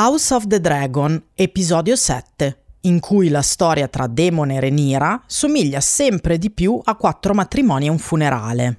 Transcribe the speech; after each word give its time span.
House 0.00 0.32
of 0.32 0.46
the 0.46 0.60
Dragon, 0.60 1.20
episodio 1.34 1.96
7, 1.96 2.62
in 2.82 3.00
cui 3.00 3.30
la 3.30 3.42
storia 3.42 3.88
tra 3.88 4.06
Demone 4.06 4.54
e 4.54 4.60
Renira 4.60 5.20
somiglia 5.26 5.80
sempre 5.80 6.38
di 6.38 6.52
più 6.52 6.80
a 6.80 6.94
quattro 6.94 7.34
matrimoni 7.34 7.86
e 7.86 7.90
un 7.90 7.98
funerale. 7.98 8.76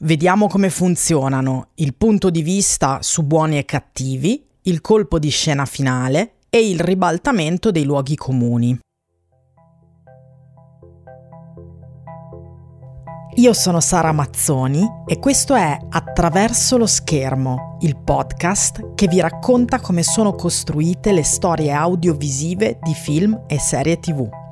Vediamo 0.00 0.46
come 0.46 0.70
funzionano 0.70 1.72
il 1.74 1.94
punto 1.94 2.30
di 2.30 2.40
vista 2.40 3.00
su 3.02 3.24
buoni 3.24 3.58
e 3.58 3.66
cattivi, 3.66 4.46
il 4.62 4.80
colpo 4.80 5.18
di 5.18 5.28
scena 5.28 5.66
finale 5.66 6.36
e 6.48 6.66
il 6.66 6.80
ribaltamento 6.80 7.70
dei 7.70 7.84
luoghi 7.84 8.16
comuni. 8.16 8.78
Io 13.38 13.52
sono 13.52 13.80
Sara 13.80 14.12
Mazzoni 14.12 14.82
e 15.06 15.18
questo 15.18 15.54
è 15.54 15.78
Attraverso 15.90 16.78
lo 16.78 16.86
schermo, 16.86 17.76
il 17.80 17.98
podcast 17.98 18.94
che 18.94 19.08
vi 19.08 19.20
racconta 19.20 19.78
come 19.78 20.02
sono 20.02 20.34
costruite 20.34 21.12
le 21.12 21.22
storie 21.22 21.70
audiovisive 21.70 22.78
di 22.80 22.94
film 22.94 23.42
e 23.46 23.58
serie 23.58 23.98
tv. 23.98 24.45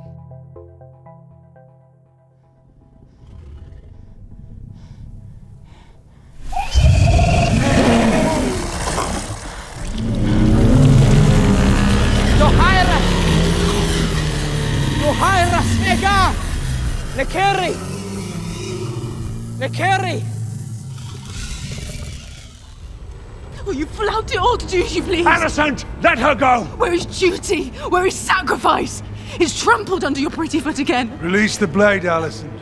Lekeri! 19.64 20.22
Oh, 23.66 23.72
you 23.72 23.86
flout 23.86 24.30
it 24.30 24.36
all 24.36 24.58
to 24.58 24.66
do 24.66 24.82
as 24.82 24.94
you 24.94 25.02
please. 25.02 25.24
Alicent, 25.24 25.86
let 26.02 26.18
her 26.18 26.34
go! 26.34 26.64
Where 26.76 26.92
is 26.92 27.06
duty? 27.06 27.70
Where 27.88 28.06
is 28.06 28.14
sacrifice? 28.14 29.02
It's 29.40 29.58
trampled 29.58 30.04
under 30.04 30.20
your 30.20 30.30
pretty 30.30 30.60
foot 30.60 30.78
again. 30.78 31.10
Release 31.22 31.56
the 31.58 31.66
blade, 31.66 32.06
Alicent. 32.06 32.52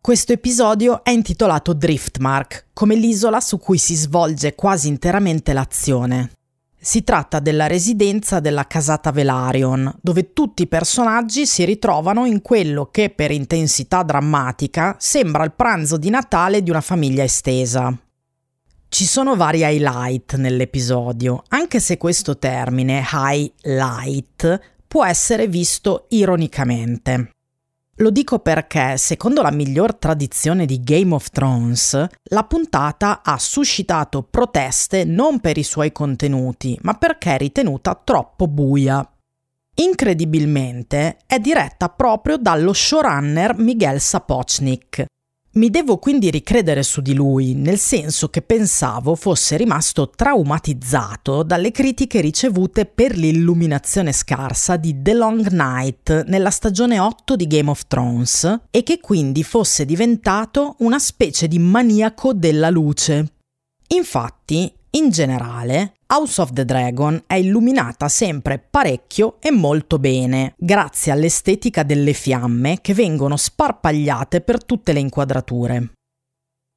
Questo 0.00 0.32
episodio 0.32 1.04
è 1.04 1.10
intitolato 1.10 1.72
Driftmark, 1.72 2.70
come 2.72 2.96
l'isola 2.96 3.38
su 3.40 3.58
cui 3.58 3.78
si 3.78 3.94
svolge 3.94 4.56
quasi 4.56 4.88
interamente 4.88 5.52
l'azione. 5.52 6.32
Si 6.84 7.04
tratta 7.04 7.38
della 7.38 7.68
residenza 7.68 8.40
della 8.40 8.66
casata 8.66 9.12
Velarion, 9.12 9.98
dove 10.00 10.32
tutti 10.32 10.62
i 10.62 10.66
personaggi 10.66 11.46
si 11.46 11.64
ritrovano 11.64 12.24
in 12.24 12.42
quello 12.42 12.86
che 12.86 13.10
per 13.10 13.30
intensità 13.30 14.02
drammatica 14.02 14.96
sembra 14.98 15.44
il 15.44 15.52
pranzo 15.52 15.96
di 15.96 16.10
Natale 16.10 16.60
di 16.60 16.70
una 16.70 16.80
famiglia 16.80 17.22
estesa. 17.22 17.96
Ci 18.88 19.04
sono 19.04 19.36
vari 19.36 19.60
highlight 19.60 20.34
nell'episodio, 20.34 21.44
anche 21.50 21.78
se 21.78 21.98
questo 21.98 22.36
termine, 22.36 23.06
highlight, 23.12 24.58
può 24.88 25.04
essere 25.04 25.46
visto 25.46 26.06
ironicamente. 26.08 27.30
Lo 27.96 28.10
dico 28.10 28.38
perché, 28.38 28.96
secondo 28.96 29.42
la 29.42 29.50
miglior 29.50 29.94
tradizione 29.94 30.64
di 30.64 30.80
Game 30.80 31.12
of 31.12 31.28
Thrones, 31.28 32.06
la 32.30 32.44
puntata 32.44 33.20
ha 33.22 33.38
suscitato 33.38 34.22
proteste 34.22 35.04
non 35.04 35.40
per 35.40 35.58
i 35.58 35.62
suoi 35.62 35.92
contenuti, 35.92 36.78
ma 36.82 36.94
perché 36.94 37.34
è 37.34 37.38
ritenuta 37.38 38.00
troppo 38.02 38.48
buia. 38.48 39.06
Incredibilmente 39.74 41.18
è 41.26 41.38
diretta 41.38 41.90
proprio 41.90 42.38
dallo 42.38 42.72
showrunner 42.72 43.58
Miguel 43.58 44.00
Sapochnik, 44.00 45.04
mi 45.54 45.68
devo 45.68 45.98
quindi 45.98 46.30
ricredere 46.30 46.82
su 46.82 47.02
di 47.02 47.12
lui, 47.12 47.54
nel 47.54 47.78
senso 47.78 48.28
che 48.28 48.40
pensavo 48.40 49.14
fosse 49.14 49.58
rimasto 49.58 50.08
traumatizzato 50.08 51.42
dalle 51.42 51.70
critiche 51.70 52.22
ricevute 52.22 52.86
per 52.86 53.16
l'illuminazione 53.16 54.12
scarsa 54.12 54.76
di 54.76 55.02
The 55.02 55.12
Long 55.12 55.46
Night 55.50 56.24
nella 56.26 56.50
stagione 56.50 56.98
8 56.98 57.36
di 57.36 57.46
Game 57.46 57.68
of 57.68 57.86
Thrones 57.86 58.60
e 58.70 58.82
che 58.82 58.98
quindi 58.98 59.42
fosse 59.42 59.84
diventato 59.84 60.76
una 60.78 60.98
specie 60.98 61.48
di 61.48 61.58
maniaco 61.58 62.32
della 62.32 62.70
luce. 62.70 63.34
Infatti, 63.88 64.72
in 64.92 65.10
generale, 65.10 65.96
House 66.14 66.42
of 66.42 66.52
the 66.52 66.66
Dragon 66.66 67.22
è 67.26 67.36
illuminata 67.36 68.06
sempre 68.06 68.58
parecchio 68.58 69.36
e 69.40 69.50
molto 69.50 69.98
bene, 69.98 70.52
grazie 70.58 71.10
all'estetica 71.10 71.84
delle 71.84 72.12
fiamme 72.12 72.82
che 72.82 72.92
vengono 72.92 73.38
sparpagliate 73.38 74.42
per 74.42 74.62
tutte 74.62 74.92
le 74.92 75.00
inquadrature. 75.00 75.92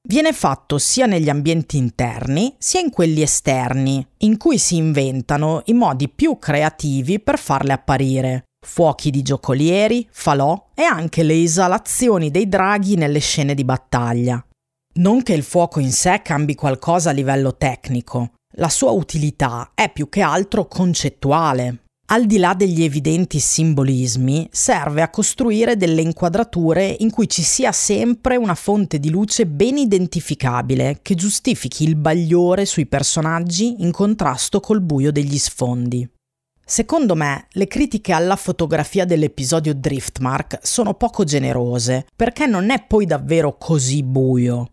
Viene 0.07 0.31
fatto 0.31 0.77
sia 0.77 1.05
negli 1.05 1.27
ambienti 1.27 1.75
interni 1.75 2.55
sia 2.59 2.79
in 2.79 2.89
quelli 2.89 3.21
esterni, 3.21 4.07
in 4.19 4.37
cui 4.37 4.57
si 4.57 4.77
inventano 4.77 5.63
i 5.65 5.73
modi 5.73 6.07
più 6.07 6.39
creativi 6.39 7.19
per 7.19 7.37
farle 7.37 7.73
apparire. 7.73 8.43
Fuochi 8.65 9.09
di 9.09 9.21
giocolieri, 9.21 10.07
falò 10.11 10.69
e 10.73 10.83
anche 10.83 11.23
le 11.23 11.43
esalazioni 11.43 12.31
dei 12.31 12.47
draghi 12.47 12.95
nelle 12.95 13.19
scene 13.19 13.53
di 13.53 13.65
battaglia. 13.65 14.41
Non 14.99 15.23
che 15.23 15.33
il 15.33 15.43
fuoco 15.43 15.81
in 15.81 15.91
sé 15.91 16.21
cambi 16.23 16.55
qualcosa 16.55 17.09
a 17.09 17.13
livello 17.13 17.57
tecnico, 17.57 18.29
la 18.57 18.69
sua 18.69 18.91
utilità 18.91 19.71
è 19.73 19.91
più 19.91 20.09
che 20.09 20.21
altro 20.21 20.67
concettuale. 20.67 21.79
Al 22.07 22.27
di 22.27 22.37
là 22.37 22.53
degli 22.53 22.83
evidenti 22.83 23.39
simbolismi, 23.39 24.47
serve 24.51 25.01
a 25.01 25.09
costruire 25.09 25.75
delle 25.75 26.01
inquadrature 26.01 26.95
in 26.99 27.09
cui 27.09 27.27
ci 27.27 27.41
sia 27.41 27.71
sempre 27.71 28.35
una 28.35 28.53
fonte 28.53 28.99
di 28.99 29.09
luce 29.09 29.47
ben 29.47 29.77
identificabile 29.77 30.99
che 31.01 31.15
giustifichi 31.15 31.83
il 31.83 31.95
bagliore 31.95 32.65
sui 32.65 32.85
personaggi 32.85 33.81
in 33.81 33.91
contrasto 33.91 34.59
col 34.59 34.81
buio 34.81 35.11
degli 35.11 35.37
sfondi. 35.39 36.07
Secondo 36.63 37.15
me, 37.15 37.47
le 37.51 37.67
critiche 37.67 38.11
alla 38.11 38.35
fotografia 38.35 39.05
dell'episodio 39.05 39.73
Driftmark 39.73 40.59
sono 40.61 40.93
poco 40.93 41.23
generose, 41.23 42.05
perché 42.15 42.45
non 42.45 42.69
è 42.69 42.83
poi 42.85 43.05
davvero 43.05 43.57
così 43.57 44.03
buio. 44.03 44.69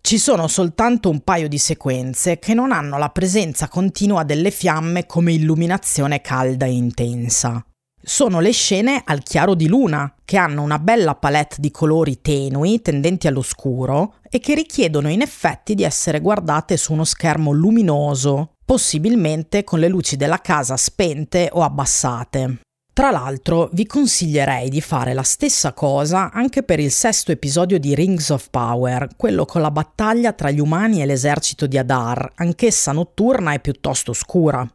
Ci 0.00 0.18
sono 0.18 0.48
soltanto 0.48 1.10
un 1.10 1.20
paio 1.20 1.48
di 1.48 1.58
sequenze 1.58 2.38
che 2.38 2.54
non 2.54 2.72
hanno 2.72 2.96
la 2.96 3.10
presenza 3.10 3.68
continua 3.68 4.22
delle 4.24 4.50
fiamme 4.50 5.06
come 5.06 5.32
illuminazione 5.32 6.20
calda 6.20 6.64
e 6.64 6.72
intensa. 6.72 7.62
Sono 8.00 8.40
le 8.40 8.52
scene 8.52 9.02
al 9.04 9.22
chiaro 9.22 9.54
di 9.54 9.66
luna, 9.66 10.14
che 10.24 10.38
hanno 10.38 10.62
una 10.62 10.78
bella 10.78 11.14
palette 11.14 11.56
di 11.58 11.70
colori 11.70 12.22
tenui, 12.22 12.80
tendenti 12.80 13.26
all'oscuro, 13.26 14.14
e 14.30 14.38
che 14.38 14.54
richiedono 14.54 15.10
in 15.10 15.20
effetti 15.20 15.74
di 15.74 15.82
essere 15.82 16.20
guardate 16.20 16.76
su 16.76 16.92
uno 16.92 17.04
schermo 17.04 17.52
luminoso, 17.52 18.54
possibilmente 18.64 19.64
con 19.64 19.78
le 19.78 19.88
luci 19.88 20.16
della 20.16 20.40
casa 20.40 20.76
spente 20.76 21.50
o 21.52 21.62
abbassate. 21.62 22.60
Tra 22.98 23.12
l'altro 23.12 23.68
vi 23.74 23.86
consiglierei 23.86 24.68
di 24.68 24.80
fare 24.80 25.14
la 25.14 25.22
stessa 25.22 25.72
cosa 25.72 26.32
anche 26.32 26.64
per 26.64 26.80
il 26.80 26.90
sesto 26.90 27.30
episodio 27.30 27.78
di 27.78 27.94
Rings 27.94 28.30
of 28.30 28.50
Power, 28.50 29.10
quello 29.16 29.44
con 29.44 29.60
la 29.60 29.70
battaglia 29.70 30.32
tra 30.32 30.50
gli 30.50 30.58
umani 30.58 31.00
e 31.00 31.06
l'esercito 31.06 31.68
di 31.68 31.78
Adar, 31.78 32.32
anch'essa 32.34 32.90
notturna 32.90 33.52
e 33.52 33.60
piuttosto 33.60 34.12
scura. 34.12 34.68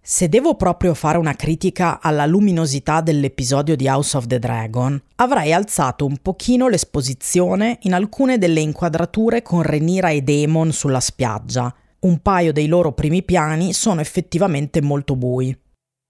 Se 0.00 0.30
devo 0.30 0.54
proprio 0.54 0.94
fare 0.94 1.18
una 1.18 1.34
critica 1.34 2.00
alla 2.00 2.24
luminosità 2.24 3.02
dell'episodio 3.02 3.76
di 3.76 3.86
House 3.86 4.16
of 4.16 4.26
the 4.26 4.38
Dragon, 4.38 4.98
avrei 5.16 5.52
alzato 5.52 6.06
un 6.06 6.16
pochino 6.16 6.66
l'esposizione 6.66 7.76
in 7.82 7.92
alcune 7.92 8.38
delle 8.38 8.60
inquadrature 8.60 9.42
con 9.42 9.60
Renira 9.60 10.08
e 10.08 10.22
Daemon 10.22 10.72
sulla 10.72 11.00
spiaggia. 11.00 11.70
Un 11.98 12.20
paio 12.20 12.54
dei 12.54 12.68
loro 12.68 12.92
primi 12.92 13.22
piani 13.22 13.74
sono 13.74 14.00
effettivamente 14.00 14.80
molto 14.80 15.14
bui. 15.14 15.54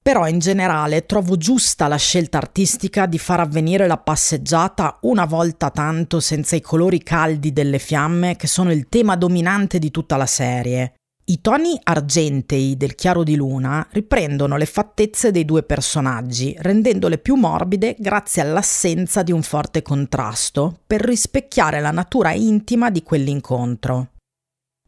Però 0.03 0.27
in 0.27 0.39
generale 0.39 1.05
trovo 1.05 1.37
giusta 1.37 1.87
la 1.87 1.97
scelta 1.97 2.39
artistica 2.39 3.05
di 3.05 3.19
far 3.19 3.41
avvenire 3.41 3.87
la 3.87 3.99
passeggiata 3.99 4.99
una 5.03 5.27
volta 5.27 5.71
tanto 5.71 6.21
senza 6.21 6.57
i 6.57 6.63
colori 6.63 7.03
caldi 7.03 7.53
delle 7.53 7.79
fiamme 7.79 8.35
che 8.37 8.47
sono 8.47 8.73
il 8.73 8.89
tema 8.89 9.15
dominante 9.17 9.79
di 9.79 9.91
tutta 9.91 10.17
la 10.17 10.27
serie. 10.27 10.95
I 11.31 11.43
toni 11.43 11.79
argentei 11.83 12.77
del 12.77 12.97
chiaro 12.97 13.23
di 13.23 13.37
luna 13.37 13.87
riprendono 13.93 14.57
le 14.57 14.67
fattezze 14.67 15.31
dei 15.31 15.45
due 15.45 15.63
personaggi, 15.63 16.57
rendendole 16.59 17.19
più 17.19 17.37
morbide 17.37 17.95
grazie 17.99 18.43
all'assenza 18.43 19.23
di 19.23 19.31
un 19.31 19.43
forte 19.43 19.83
contrasto, 19.83 20.81
per 20.87 21.03
rispecchiare 21.03 21.81
la 21.81 21.93
natura 21.93 22.33
intima 22.33 22.91
di 22.91 23.05
quell'incontro. 23.05 24.09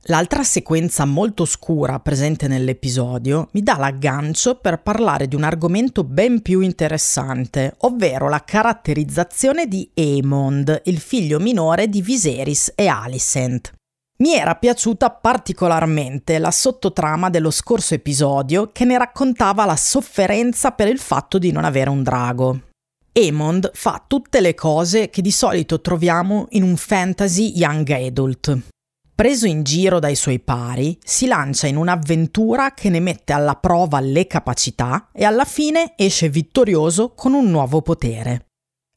L'altra 0.06 0.42
sequenza 0.42 1.04
molto 1.04 1.44
scura 1.44 2.00
presente 2.00 2.48
nell'episodio 2.48 3.48
mi 3.52 3.62
dà 3.62 3.76
l'aggancio 3.76 4.56
per 4.56 4.82
parlare 4.82 5.28
di 5.28 5.36
un 5.36 5.44
argomento 5.44 6.02
ben 6.02 6.42
più 6.42 6.58
interessante, 6.58 7.74
ovvero 7.78 8.28
la 8.28 8.42
caratterizzazione 8.42 9.68
di 9.68 9.88
Aemond, 9.94 10.82
il 10.86 10.98
figlio 10.98 11.38
minore 11.38 11.88
di 11.88 12.02
Viserys 12.02 12.72
e 12.74 12.88
Alicent. 12.88 13.72
Mi 14.18 14.34
era 14.34 14.56
piaciuta 14.56 15.08
particolarmente 15.08 16.38
la 16.38 16.50
sottotrama 16.50 17.30
dello 17.30 17.52
scorso 17.52 17.94
episodio 17.94 18.70
che 18.72 18.84
ne 18.84 18.98
raccontava 18.98 19.64
la 19.64 19.76
sofferenza 19.76 20.72
per 20.72 20.88
il 20.88 20.98
fatto 20.98 21.38
di 21.38 21.52
non 21.52 21.64
avere 21.64 21.90
un 21.90 22.02
drago. 22.02 22.60
Aemond 23.12 23.70
fa 23.72 24.02
tutte 24.04 24.40
le 24.40 24.54
cose 24.54 25.10
che 25.10 25.22
di 25.22 25.30
solito 25.30 25.80
troviamo 25.80 26.46
in 26.50 26.64
un 26.64 26.76
fantasy 26.76 27.52
young 27.54 27.88
adult 27.88 28.70
Preso 29.22 29.46
in 29.46 29.62
giro 29.62 30.00
dai 30.00 30.16
suoi 30.16 30.40
pari, 30.40 30.98
si 31.00 31.28
lancia 31.28 31.68
in 31.68 31.76
un'avventura 31.76 32.74
che 32.74 32.88
ne 32.88 32.98
mette 32.98 33.32
alla 33.32 33.54
prova 33.54 34.00
le 34.00 34.26
capacità 34.26 35.10
e 35.12 35.22
alla 35.22 35.44
fine 35.44 35.92
esce 35.94 36.28
vittorioso 36.28 37.14
con 37.14 37.32
un 37.32 37.48
nuovo 37.48 37.82
potere. 37.82 38.46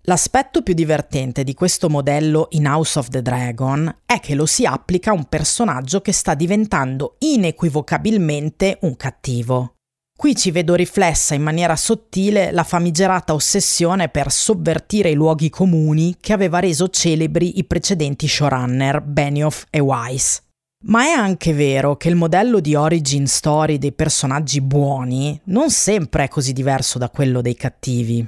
L'aspetto 0.05 0.63
più 0.63 0.73
divertente 0.73 1.43
di 1.43 1.53
questo 1.53 1.91
modello 1.91 2.47
in 2.53 2.65
House 2.65 2.97
of 2.97 3.09
the 3.09 3.21
Dragon 3.21 3.99
è 4.03 4.19
che 4.19 4.33
lo 4.33 4.47
si 4.47 4.65
applica 4.65 5.11
a 5.11 5.13
un 5.13 5.25
personaggio 5.25 6.01
che 6.01 6.11
sta 6.11 6.33
diventando 6.33 7.17
inequivocabilmente 7.19 8.79
un 8.81 8.95
cattivo. 8.95 9.74
Qui 10.17 10.33
ci 10.33 10.49
vedo 10.49 10.75
riflessa 10.75 11.35
in 11.35 11.41
maniera 11.41 11.75
sottile 11.75 12.51
la 12.51 12.63
famigerata 12.63 13.33
ossessione 13.33 14.07
per 14.07 14.31
sovvertire 14.31 15.09
i 15.09 15.13
luoghi 15.13 15.49
comuni 15.49 16.15
che 16.21 16.31
aveva 16.31 16.59
reso 16.59 16.87
celebri 16.87 17.59
i 17.59 17.65
precedenti 17.65 18.25
showrunner 18.25 19.01
Benioff 19.01 19.65
e 19.69 19.79
Weiss. 19.79 20.41
Ma 20.85 21.03
è 21.03 21.09
anche 21.09 21.51
vero 21.51 21.97
che 21.97 22.07
il 22.07 22.15
modello 22.15 22.61
di 22.61 22.75
origin 22.75 23.27
story 23.27 23.77
dei 23.77 23.91
personaggi 23.91 24.61
buoni 24.61 25.39
non 25.45 25.69
sempre 25.69 26.23
è 26.23 26.27
così 26.29 26.53
diverso 26.53 26.97
da 26.97 27.09
quello 27.09 27.41
dei 27.41 27.55
cattivi. 27.55 28.25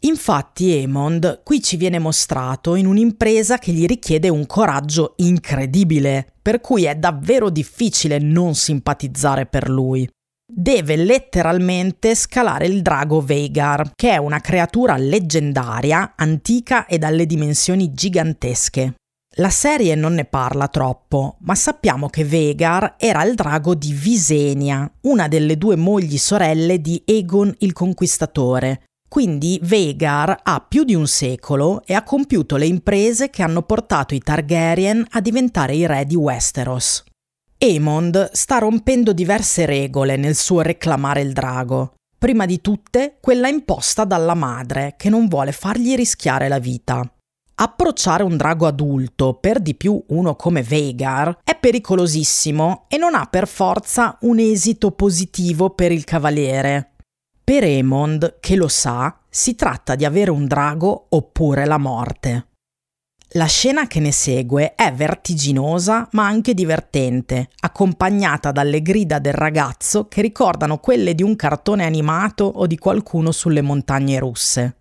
Infatti 0.00 0.72
Emond 0.72 1.42
qui 1.44 1.62
ci 1.62 1.76
viene 1.76 2.00
mostrato 2.00 2.74
in 2.74 2.86
un'impresa 2.86 3.58
che 3.58 3.70
gli 3.70 3.86
richiede 3.86 4.28
un 4.28 4.46
coraggio 4.46 5.12
incredibile, 5.18 6.32
per 6.42 6.60
cui 6.60 6.84
è 6.84 6.96
davvero 6.96 7.50
difficile 7.50 8.18
non 8.18 8.56
simpatizzare 8.56 9.46
per 9.46 9.68
lui 9.70 10.10
deve 10.52 10.96
letteralmente 10.96 12.14
scalare 12.14 12.66
il 12.66 12.82
drago 12.82 13.20
Veigar, 13.20 13.92
che 13.94 14.10
è 14.10 14.16
una 14.16 14.40
creatura 14.40 14.96
leggendaria, 14.96 16.14
antica 16.16 16.86
e 16.86 16.98
dalle 16.98 17.26
dimensioni 17.26 17.92
gigantesche. 17.92 18.94
La 19.34 19.50
serie 19.50 19.94
non 19.94 20.14
ne 20.14 20.24
parla 20.24 20.66
troppo, 20.66 21.36
ma 21.42 21.54
sappiamo 21.54 22.08
che 22.08 22.24
Vegar 22.24 22.96
era 22.98 23.24
il 23.24 23.36
drago 23.36 23.76
di 23.76 23.92
Visenia, 23.92 24.90
una 25.02 25.28
delle 25.28 25.56
due 25.56 25.76
mogli 25.76 26.18
sorelle 26.18 26.80
di 26.80 27.00
Aegon 27.06 27.54
il 27.58 27.72
Conquistatore. 27.72 28.82
Quindi 29.08 29.60
Vegar 29.62 30.36
ha 30.42 30.64
più 30.68 30.82
di 30.82 30.96
un 30.96 31.06
secolo 31.06 31.82
e 31.84 31.94
ha 31.94 32.02
compiuto 32.02 32.56
le 32.56 32.66
imprese 32.66 33.30
che 33.30 33.42
hanno 33.42 33.62
portato 33.62 34.14
i 34.14 34.20
Targaryen 34.20 35.06
a 35.10 35.20
diventare 35.20 35.74
i 35.74 35.86
re 35.86 36.04
di 36.04 36.16
Westeros. 36.16 37.04
Aemond 37.62 38.30
sta 38.32 38.56
rompendo 38.56 39.12
diverse 39.12 39.66
regole 39.66 40.16
nel 40.16 40.34
suo 40.34 40.62
reclamare 40.62 41.20
il 41.20 41.34
drago. 41.34 41.92
Prima 42.16 42.46
di 42.46 42.62
tutte, 42.62 43.18
quella 43.20 43.48
imposta 43.48 44.06
dalla 44.06 44.32
madre, 44.32 44.94
che 44.96 45.10
non 45.10 45.28
vuole 45.28 45.52
fargli 45.52 45.94
rischiare 45.94 46.48
la 46.48 46.58
vita. 46.58 47.02
Approcciare 47.56 48.22
un 48.22 48.38
drago 48.38 48.66
adulto, 48.66 49.34
per 49.34 49.60
di 49.60 49.74
più 49.74 50.02
uno 50.08 50.36
come 50.36 50.62
Veigar, 50.62 51.40
è 51.44 51.54
pericolosissimo 51.54 52.86
e 52.88 52.96
non 52.96 53.14
ha 53.14 53.26
per 53.26 53.46
forza 53.46 54.16
un 54.22 54.38
esito 54.38 54.92
positivo 54.92 55.68
per 55.68 55.92
il 55.92 56.04
cavaliere. 56.04 56.92
Per 57.44 57.62
Aemond, 57.62 58.38
che 58.40 58.56
lo 58.56 58.68
sa, 58.68 59.20
si 59.28 59.54
tratta 59.54 59.96
di 59.96 60.06
avere 60.06 60.30
un 60.30 60.46
drago 60.46 61.08
oppure 61.10 61.66
la 61.66 61.76
morte. 61.76 62.46
La 63.34 63.46
scena 63.46 63.86
che 63.86 64.00
ne 64.00 64.10
segue 64.10 64.74
è 64.74 64.92
vertiginosa 64.92 66.08
ma 66.12 66.26
anche 66.26 66.52
divertente, 66.52 67.50
accompagnata 67.60 68.50
dalle 68.50 68.82
grida 68.82 69.20
del 69.20 69.34
ragazzo 69.34 70.08
che 70.08 70.20
ricordano 70.20 70.78
quelle 70.78 71.14
di 71.14 71.22
un 71.22 71.36
cartone 71.36 71.84
animato 71.84 72.42
o 72.42 72.66
di 72.66 72.76
qualcuno 72.76 73.30
sulle 73.30 73.62
montagne 73.62 74.18
russe. 74.18 74.78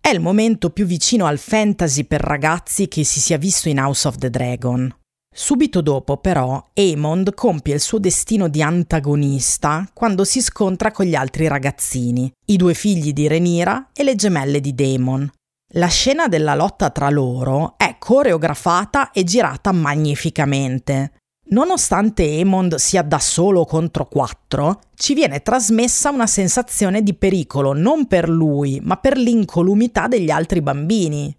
È 0.00 0.08
il 0.08 0.20
momento 0.20 0.70
più 0.70 0.86
vicino 0.86 1.26
al 1.26 1.36
fantasy 1.36 2.04
per 2.04 2.22
ragazzi 2.22 2.88
che 2.88 3.04
si 3.04 3.20
sia 3.20 3.36
visto 3.36 3.68
in 3.68 3.78
House 3.78 4.08
of 4.08 4.16
the 4.16 4.30
Dragon. 4.30 4.90
Subito 5.32 5.82
dopo, 5.82 6.16
però, 6.16 6.70
Aemond 6.72 7.34
compie 7.34 7.74
il 7.74 7.80
suo 7.80 7.98
destino 7.98 8.48
di 8.48 8.62
antagonista 8.62 9.86
quando 9.92 10.24
si 10.24 10.40
scontra 10.40 10.90
con 10.92 11.04
gli 11.04 11.14
altri 11.14 11.46
ragazzini, 11.46 12.32
i 12.46 12.56
due 12.56 12.72
figli 12.72 13.12
di 13.12 13.28
Renira 13.28 13.90
e 13.92 14.02
le 14.02 14.14
gemelle 14.14 14.60
di 14.60 14.74
Daemon, 14.74 15.30
la 15.74 15.86
scena 15.86 16.26
della 16.26 16.54
lotta 16.54 16.90
tra 16.90 17.10
loro 17.10 17.74
è 17.76 17.96
coreografata 17.98 19.10
e 19.12 19.22
girata 19.22 19.70
magnificamente. 19.72 21.12
Nonostante 21.50 22.38
Emond 22.38 22.76
sia 22.76 23.02
da 23.02 23.18
solo 23.18 23.64
contro 23.64 24.06
quattro, 24.06 24.80
ci 24.94 25.14
viene 25.14 25.42
trasmessa 25.42 26.10
una 26.10 26.26
sensazione 26.26 27.02
di 27.02 27.14
pericolo 27.14 27.72
non 27.72 28.06
per 28.06 28.28
lui, 28.28 28.80
ma 28.82 28.96
per 28.96 29.16
l'incolumità 29.16 30.06
degli 30.06 30.30
altri 30.30 30.60
bambini. 30.60 31.36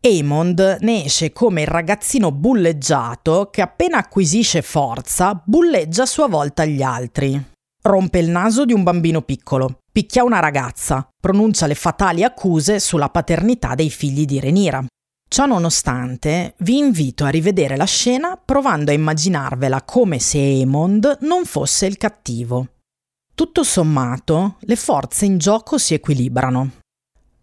Emond 0.00 0.78
ne 0.80 1.04
esce 1.04 1.32
come 1.32 1.62
il 1.62 1.66
ragazzino 1.66 2.30
bulleggiato 2.30 3.48
che 3.50 3.62
appena 3.62 3.98
acquisisce 3.98 4.62
forza 4.62 5.40
bulleggia 5.44 6.04
a 6.04 6.06
sua 6.06 6.28
volta 6.28 6.64
gli 6.64 6.82
altri. 6.82 7.56
Rompe 7.88 8.18
il 8.18 8.28
naso 8.28 8.66
di 8.66 8.74
un 8.74 8.82
bambino 8.82 9.22
piccolo, 9.22 9.78
picchia 9.90 10.22
una 10.22 10.40
ragazza, 10.40 11.08
pronuncia 11.18 11.66
le 11.66 11.74
fatali 11.74 12.22
accuse 12.22 12.80
sulla 12.80 13.08
paternità 13.08 13.74
dei 13.74 13.88
figli 13.88 14.26
di 14.26 14.38
Renira. 14.38 14.84
Ciò 15.26 15.46
nonostante, 15.46 16.54
vi 16.58 16.76
invito 16.76 17.24
a 17.24 17.30
rivedere 17.30 17.78
la 17.78 17.86
scena 17.86 18.36
provando 18.36 18.90
a 18.90 18.94
immaginarvela 18.94 19.84
come 19.84 20.18
se 20.18 20.38
Emond 20.38 21.16
non 21.22 21.46
fosse 21.46 21.86
il 21.86 21.96
cattivo. 21.96 22.66
Tutto 23.34 23.62
sommato, 23.62 24.56
le 24.60 24.76
forze 24.76 25.24
in 25.24 25.38
gioco 25.38 25.78
si 25.78 25.94
equilibrano. 25.94 26.72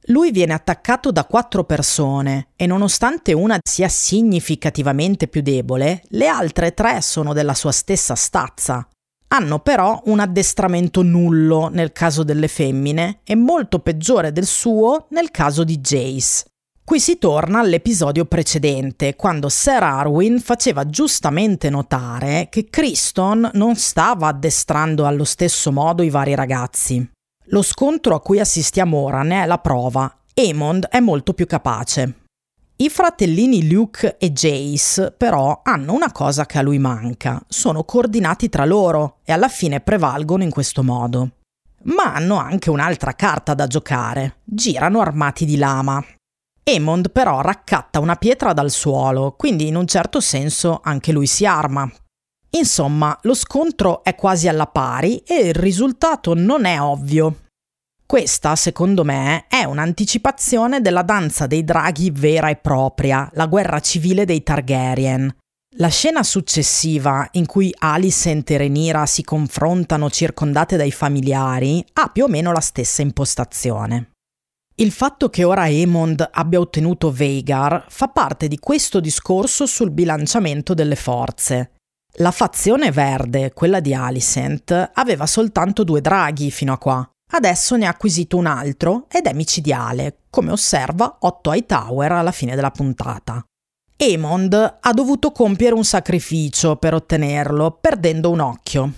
Lui 0.09 0.29
viene 0.29 0.53
attaccato 0.53 1.11
da 1.11 1.25
quattro 1.25 1.63
persone 1.63 2.49
e 2.55 2.67
nonostante 2.67 3.33
una 3.33 3.57
sia 3.63 3.87
significativamente 3.87 5.27
più 5.27 5.41
debole, 5.41 6.03
le 6.09 6.27
altre 6.27 6.75
tre 6.75 7.01
sono 7.01 7.33
della 7.33 7.55
sua 7.55 7.71
stessa 7.71 8.13
stazza, 8.13 8.87
hanno 9.35 9.59
però 9.59 10.01
un 10.05 10.19
addestramento 10.19 11.01
nullo 11.01 11.67
nel 11.67 11.91
caso 11.91 12.23
delle 12.23 12.47
femmine 12.47 13.19
e 13.25 13.35
molto 13.35 13.79
peggiore 13.79 14.31
del 14.31 14.45
suo 14.45 15.07
nel 15.09 15.29
caso 15.29 15.65
di 15.65 15.79
Jace. 15.79 16.45
Qui 16.85 16.99
si 16.99 17.17
torna 17.17 17.59
all'episodio 17.59 18.25
precedente, 18.25 19.15
quando 19.15 19.49
Sir 19.49 19.81
Arwin 19.81 20.39
faceva 20.39 20.85
giustamente 20.85 21.69
notare 21.69 22.47
che 22.49 22.69
Criston 22.69 23.49
non 23.53 23.75
stava 23.75 24.27
addestrando 24.27 25.05
allo 25.05 25.23
stesso 25.23 25.71
modo 25.71 26.03
i 26.03 26.09
vari 26.09 26.35
ragazzi. 26.35 27.05
Lo 27.47 27.61
scontro 27.61 28.15
a 28.15 28.21
cui 28.21 28.39
assistiamo 28.39 28.97
ora 28.97 29.23
ne 29.23 29.43
è 29.43 29.45
la 29.45 29.57
prova. 29.57 30.15
Emond 30.33 30.85
è 30.87 30.99
molto 30.99 31.33
più 31.33 31.47
capace. 31.47 32.24
I 32.77 32.89
fratellini 32.89 33.71
Luke 33.71 34.17
e 34.17 34.33
Jace 34.33 35.13
però 35.15 35.61
hanno 35.63 35.93
una 35.93 36.11
cosa 36.11 36.45
che 36.45 36.57
a 36.57 36.61
lui 36.61 36.77
manca, 36.77 37.41
sono 37.47 37.85
coordinati 37.85 38.49
tra 38.49 38.65
loro 38.65 39.19
e 39.23 39.31
alla 39.31 39.47
fine 39.47 39.79
prevalgono 39.79 40.43
in 40.43 40.49
questo 40.49 40.83
modo. 40.83 41.29
Ma 41.83 42.13
hanno 42.13 42.35
anche 42.35 42.69
un'altra 42.69 43.13
carta 43.13 43.53
da 43.53 43.67
giocare, 43.67 44.39
girano 44.43 44.99
armati 44.99 45.45
di 45.45 45.55
lama. 45.55 46.03
Emond 46.61 47.11
però 47.11 47.39
raccatta 47.39 48.01
una 48.01 48.17
pietra 48.17 48.51
dal 48.51 48.71
suolo, 48.71 49.35
quindi 49.37 49.67
in 49.67 49.77
un 49.77 49.87
certo 49.87 50.19
senso 50.19 50.81
anche 50.83 51.13
lui 51.13 51.27
si 51.27 51.45
arma. 51.45 51.89
Insomma, 52.57 53.17
lo 53.21 53.35
scontro 53.35 54.03
è 54.03 54.15
quasi 54.15 54.49
alla 54.49 54.67
pari 54.67 55.19
e 55.19 55.47
il 55.47 55.53
risultato 55.53 56.33
non 56.33 56.65
è 56.65 56.81
ovvio. 56.81 57.43
Questa, 58.07 58.55
secondo 58.55 59.03
me, 59.03 59.45
è 59.47 59.63
un'anticipazione 59.63 60.79
della 60.79 61.01
danza 61.01 61.47
dei 61.47 61.63
draghi 61.63 62.11
vera 62.11 62.49
e 62.49 62.55
propria, 62.55 63.27
la 63.33 63.47
guerra 63.47 63.79
civile 63.79 64.25
dei 64.25 64.43
Targaryen. 64.43 65.35
La 65.77 65.89
scena 65.89 66.21
successiva, 66.21 67.27
in 67.31 67.47
cui 67.47 67.73
Alicent 67.79 68.49
e 68.51 68.57
Renira 68.57 69.07
si 69.07 69.23
confrontano 69.23 70.09
circondate 70.09 70.77
dai 70.77 70.91
familiari, 70.91 71.83
ha 71.93 72.07
più 72.09 72.25
o 72.25 72.27
meno 72.27 72.51
la 72.51 72.61
stessa 72.61 73.01
impostazione. 73.01 74.11
Il 74.75 74.91
fatto 74.91 75.29
che 75.29 75.43
ora 75.43 75.63
Aemond 75.63 76.29
abbia 76.31 76.59
ottenuto 76.59 77.11
Veigar 77.11 77.85
fa 77.89 78.07
parte 78.09 78.47
di 78.47 78.59
questo 78.59 78.99
discorso 78.99 79.65
sul 79.65 79.89
bilanciamento 79.89 80.73
delle 80.73 80.95
forze. 80.95 81.71
La 82.17 82.31
fazione 82.31 82.91
verde, 82.91 83.51
quella 83.51 83.79
di 83.79 83.93
Alicent, 83.93 84.91
aveva 84.93 85.25
soltanto 85.25 85.83
due 85.83 86.01
draghi 86.01 86.51
fino 86.51 86.71
a 86.71 86.77
qua, 86.77 87.09
Adesso 87.33 87.75
ne 87.75 87.85
ha 87.85 87.89
acquisito 87.89 88.37
un 88.37 88.45
altro 88.45 89.07
ed 89.09 89.25
è 89.25 89.33
micidiale, 89.33 90.19
come 90.29 90.51
osserva 90.51 91.17
Otto 91.21 91.53
Hightower 91.53 92.11
alla 92.11 92.31
fine 92.31 92.55
della 92.55 92.71
puntata. 92.71 93.43
Emond 93.97 94.77
ha 94.81 94.93
dovuto 94.93 95.31
compiere 95.31 95.73
un 95.73 95.85
sacrificio 95.85 96.75
per 96.75 96.93
ottenerlo, 96.93 97.77
perdendo 97.79 98.29
un 98.29 98.39
occhio. 98.41 98.91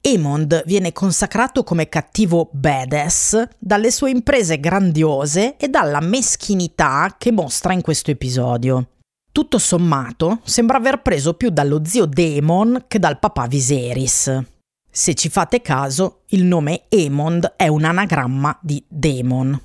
Emond 0.00 0.64
viene 0.64 0.92
consacrato 0.92 1.62
come 1.62 1.88
cattivo 1.88 2.48
badass 2.52 3.48
dalle 3.58 3.90
sue 3.90 4.10
imprese 4.10 4.58
grandiose 4.58 5.56
e 5.56 5.68
dalla 5.68 6.00
meschinità 6.00 7.14
che 7.18 7.30
mostra 7.30 7.74
in 7.74 7.82
questo 7.82 8.10
episodio. 8.10 8.88
Tutto 9.30 9.58
sommato, 9.58 10.40
sembra 10.42 10.78
aver 10.78 11.02
preso 11.02 11.34
più 11.34 11.50
dallo 11.50 11.82
zio 11.84 12.06
Daemon 12.06 12.84
che 12.88 12.98
dal 12.98 13.18
papà 13.18 13.46
Viserys. 13.46 14.42
Se 14.92 15.14
ci 15.14 15.28
fate 15.28 15.62
caso, 15.62 16.22
il 16.30 16.44
nome 16.44 16.82
Emond 16.88 17.54
è 17.56 17.68
un 17.68 17.84
anagramma 17.84 18.58
di 18.60 18.84
demon. 18.88 19.58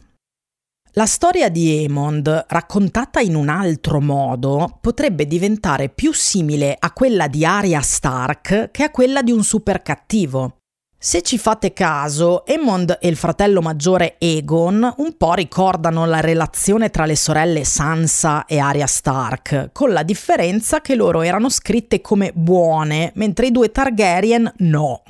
La 0.97 1.07
storia 1.07 1.49
di 1.49 1.83
Emond, 1.83 2.45
raccontata 2.47 3.19
in 3.19 3.35
un 3.35 3.49
altro 3.49 3.99
modo, 3.99 4.77
potrebbe 4.79 5.25
diventare 5.25 5.89
più 5.89 6.13
simile 6.13 6.75
a 6.77 6.91
quella 6.91 7.27
di 7.27 7.43
Arya 7.43 7.81
Stark 7.81 8.69
che 8.71 8.83
a 8.83 8.91
quella 8.91 9.23
di 9.23 9.31
un 9.31 9.43
super 9.43 9.81
cattivo. 9.81 10.57
Se 10.97 11.21
ci 11.21 11.37
fate 11.37 11.73
caso, 11.73 12.45
Emond 12.45 12.97
e 13.01 13.07
il 13.07 13.17
fratello 13.17 13.61
maggiore 13.61 14.15
Egon 14.19 14.93
un 14.97 15.17
po' 15.17 15.33
ricordano 15.33 16.05
la 16.05 16.19
relazione 16.19 16.89
tra 16.89 17.05
le 17.05 17.15
sorelle 17.15 17.63
Sansa 17.63 18.45
e 18.45 18.59
Arya 18.59 18.87
Stark, 18.87 19.71
con 19.73 19.91
la 19.91 20.03
differenza 20.03 20.81
che 20.81 20.95
loro 20.95 21.23
erano 21.23 21.49
scritte 21.49 21.99
come 21.99 22.31
buone, 22.33 23.11
mentre 23.15 23.47
i 23.47 23.51
due 23.51 23.71
Targaryen 23.71 24.53
no. 24.59 25.03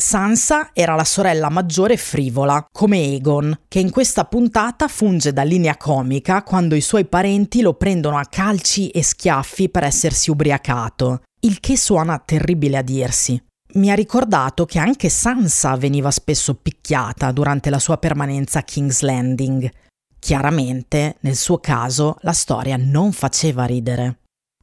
Sansa 0.00 0.70
era 0.74 0.94
la 0.94 1.02
sorella 1.02 1.48
maggiore 1.48 1.96
frivola, 1.96 2.64
come 2.70 3.02
Egon, 3.14 3.62
che 3.66 3.80
in 3.80 3.90
questa 3.90 4.26
puntata 4.26 4.86
funge 4.86 5.32
da 5.32 5.42
linea 5.42 5.76
comica 5.76 6.44
quando 6.44 6.76
i 6.76 6.80
suoi 6.80 7.04
parenti 7.04 7.62
lo 7.62 7.74
prendono 7.74 8.16
a 8.16 8.24
calci 8.24 8.90
e 8.90 9.02
schiaffi 9.02 9.68
per 9.68 9.82
essersi 9.82 10.30
ubriacato, 10.30 11.22
il 11.40 11.58
che 11.58 11.76
suona 11.76 12.22
terribile 12.24 12.76
a 12.76 12.82
dirsi. 12.82 13.42
Mi 13.74 13.90
ha 13.90 13.94
ricordato 13.96 14.66
che 14.66 14.78
anche 14.78 15.08
Sansa 15.08 15.74
veniva 15.76 16.12
spesso 16.12 16.54
picchiata 16.54 17.32
durante 17.32 17.68
la 17.68 17.80
sua 17.80 17.96
permanenza 17.96 18.60
a 18.60 18.62
King's 18.62 19.00
Landing. 19.00 19.68
Chiaramente, 20.16 21.16
nel 21.22 21.34
suo 21.34 21.58
caso, 21.58 22.18
la 22.20 22.32
storia 22.32 22.76
non 22.78 23.10
faceva 23.10 23.64
ridere. 23.64 24.18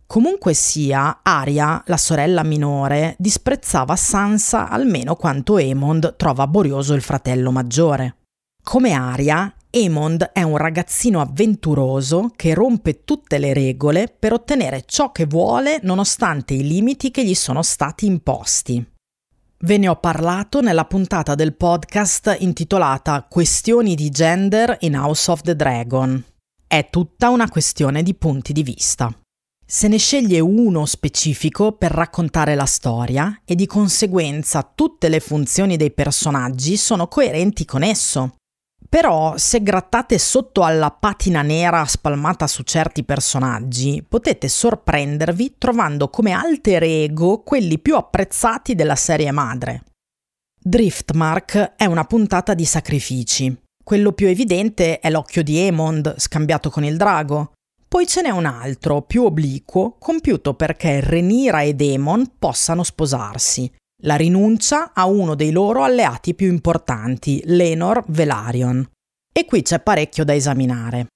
Comunque 0.08 0.54
sia, 0.54 1.20
Arya, 1.24 1.84
la 1.88 1.98
sorella 1.98 2.44
minore, 2.44 3.16
disprezzava 3.18 3.96
Sansa 3.96 4.70
almeno 4.70 5.16
quanto 5.16 5.56
Aemond 5.56 6.16
trova 6.16 6.48
borioso 6.48 6.94
il 6.94 7.02
fratello 7.02 7.52
maggiore. 7.52 8.18
Come 8.64 8.94
Arya, 8.94 9.54
Aemond 9.72 10.30
è 10.32 10.42
un 10.42 10.58
ragazzino 10.58 11.20
avventuroso 11.20 12.32
che 12.36 12.54
rompe 12.54 13.04
tutte 13.04 13.40
le 13.40 13.54
regole 13.54 14.08
per 14.08 14.32
ottenere 14.32 14.84
ciò 14.86 15.12
che 15.12 15.26
vuole 15.26 15.80
nonostante 15.82 16.54
i 16.54 16.66
limiti 16.66 17.12
che 17.12 17.26
gli 17.26 17.36
sono 17.36 17.62
stati 17.62 18.06
imposti. 18.06 18.94
Ve 19.60 19.78
ne 19.78 19.88
ho 19.88 19.96
parlato 19.96 20.62
nella 20.62 20.86
puntata 20.86 21.34
del 21.34 21.56
podcast 21.56 22.38
intitolata 22.40 23.26
Questioni 23.30 23.96
di 23.96 24.10
gender 24.10 24.78
in 24.82 24.96
House 24.96 25.32
of 25.32 25.42
the 25.42 25.56
Dragon. 25.56 26.24
È 26.68 26.88
tutta 26.90 27.30
una 27.30 27.50
questione 27.50 28.04
di 28.04 28.14
punti 28.14 28.54
di 28.54 28.64
vista. 28.64 29.12
Se 29.68 29.88
ne 29.88 29.98
sceglie 29.98 30.40
uno 30.40 30.86
specifico 30.86 31.72
per 31.72 31.90
raccontare 31.90 32.54
la 32.54 32.66
storia 32.66 33.42
e 33.44 33.56
di 33.56 33.66
conseguenza 33.66 34.62
tutte 34.62 35.10
le 35.10 35.20
funzioni 35.20 35.76
dei 35.76 35.90
personaggi 35.90 36.78
sono 36.78 37.08
coerenti 37.08 37.66
con 37.66 37.82
esso. 37.82 38.36
Però 38.88 39.36
se 39.38 39.64
grattate 39.64 40.20
sotto 40.20 40.64
alla 40.64 40.92
patina 40.92 41.42
nera 41.42 41.84
spalmata 41.86 42.46
su 42.46 42.62
certi 42.62 43.04
personaggi, 43.04 44.06
potete 44.08 44.48
sorprendervi 44.48 45.56
trovando 45.58 46.10
come 46.10 46.32
alter 46.32 46.84
ego 46.84 47.42
quelli 47.42 47.80
più 47.80 47.96
apprezzati 47.96 48.76
della 48.76 48.96
serie 48.96 49.32
madre. 49.32 49.84
Driftmark 50.62 51.74
è 51.76 51.86
una 51.86 52.04
puntata 52.04 52.54
di 52.54 52.66
sacrifici. 52.66 53.64
Quello 53.84 54.12
più 54.12 54.28
evidente 54.28 55.00
è 55.00 55.10
l'occhio 55.10 55.42
di 55.42 55.58
Emond 55.58 56.16
scambiato 56.18 56.70
con 56.70 56.84
il 56.84 56.98
drago, 56.98 57.54
poi 57.88 58.08
ce 58.08 58.22
n'è 58.22 58.30
un 58.30 58.46
altro, 58.46 59.04
più 59.04 59.24
obliquo, 59.24 59.96
compiuto 60.00 60.54
perché 60.54 61.00
Renira 61.00 61.62
e 61.62 61.74
Demon 61.74 62.34
possano 62.38 62.84
sposarsi. 62.84 63.72
La 64.04 64.16
rinuncia 64.16 64.92
a 64.94 65.06
uno 65.06 65.36
dei 65.36 65.52
loro 65.52 65.84
alleati 65.84 66.34
più 66.34 66.48
importanti, 66.48 67.42
Lenor 67.46 68.04
Velaryon. 68.08 68.90
E 69.34 69.46
qui 69.46 69.62
c'è 69.62 69.80
parecchio 69.80 70.24
da 70.24 70.34
esaminare. 70.34 71.08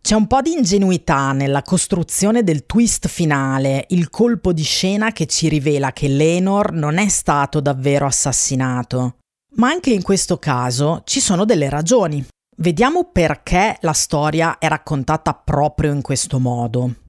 C'è 0.00 0.14
un 0.14 0.26
po' 0.28 0.40
di 0.40 0.52
ingenuità 0.52 1.32
nella 1.32 1.62
costruzione 1.62 2.44
del 2.44 2.64
twist 2.64 3.08
finale, 3.08 3.86
il 3.88 4.08
colpo 4.08 4.52
di 4.52 4.62
scena 4.62 5.10
che 5.10 5.26
ci 5.26 5.48
rivela 5.48 5.92
che 5.92 6.06
Lenor 6.06 6.72
non 6.72 6.96
è 6.96 7.08
stato 7.08 7.60
davvero 7.60 8.06
assassinato. 8.06 9.16
Ma 9.56 9.68
anche 9.68 9.90
in 9.90 10.02
questo 10.02 10.38
caso 10.38 11.02
ci 11.04 11.18
sono 11.18 11.44
delle 11.44 11.68
ragioni. 11.68 12.24
Vediamo 12.58 13.10
perché 13.12 13.76
la 13.80 13.92
storia 13.92 14.56
è 14.56 14.66
raccontata 14.66 15.34
proprio 15.34 15.92
in 15.92 16.00
questo 16.00 16.38
modo. 16.38 17.02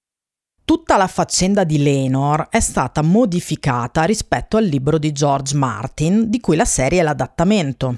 Tutta 0.66 0.98
la 0.98 1.08
faccenda 1.08 1.64
di 1.64 1.82
Lenor 1.82 2.48
è 2.50 2.60
stata 2.60 3.02
modificata 3.02 4.04
rispetto 4.04 4.58
al 4.58 4.66
libro 4.66 4.98
di 4.98 5.14
George 5.14 5.56
Martin, 5.56 6.30
di 6.30 6.42
cui 6.42 6.58
la 6.58 6.66
serie 6.66 7.00
è 7.00 7.04
l'adattamento. 7.04 7.96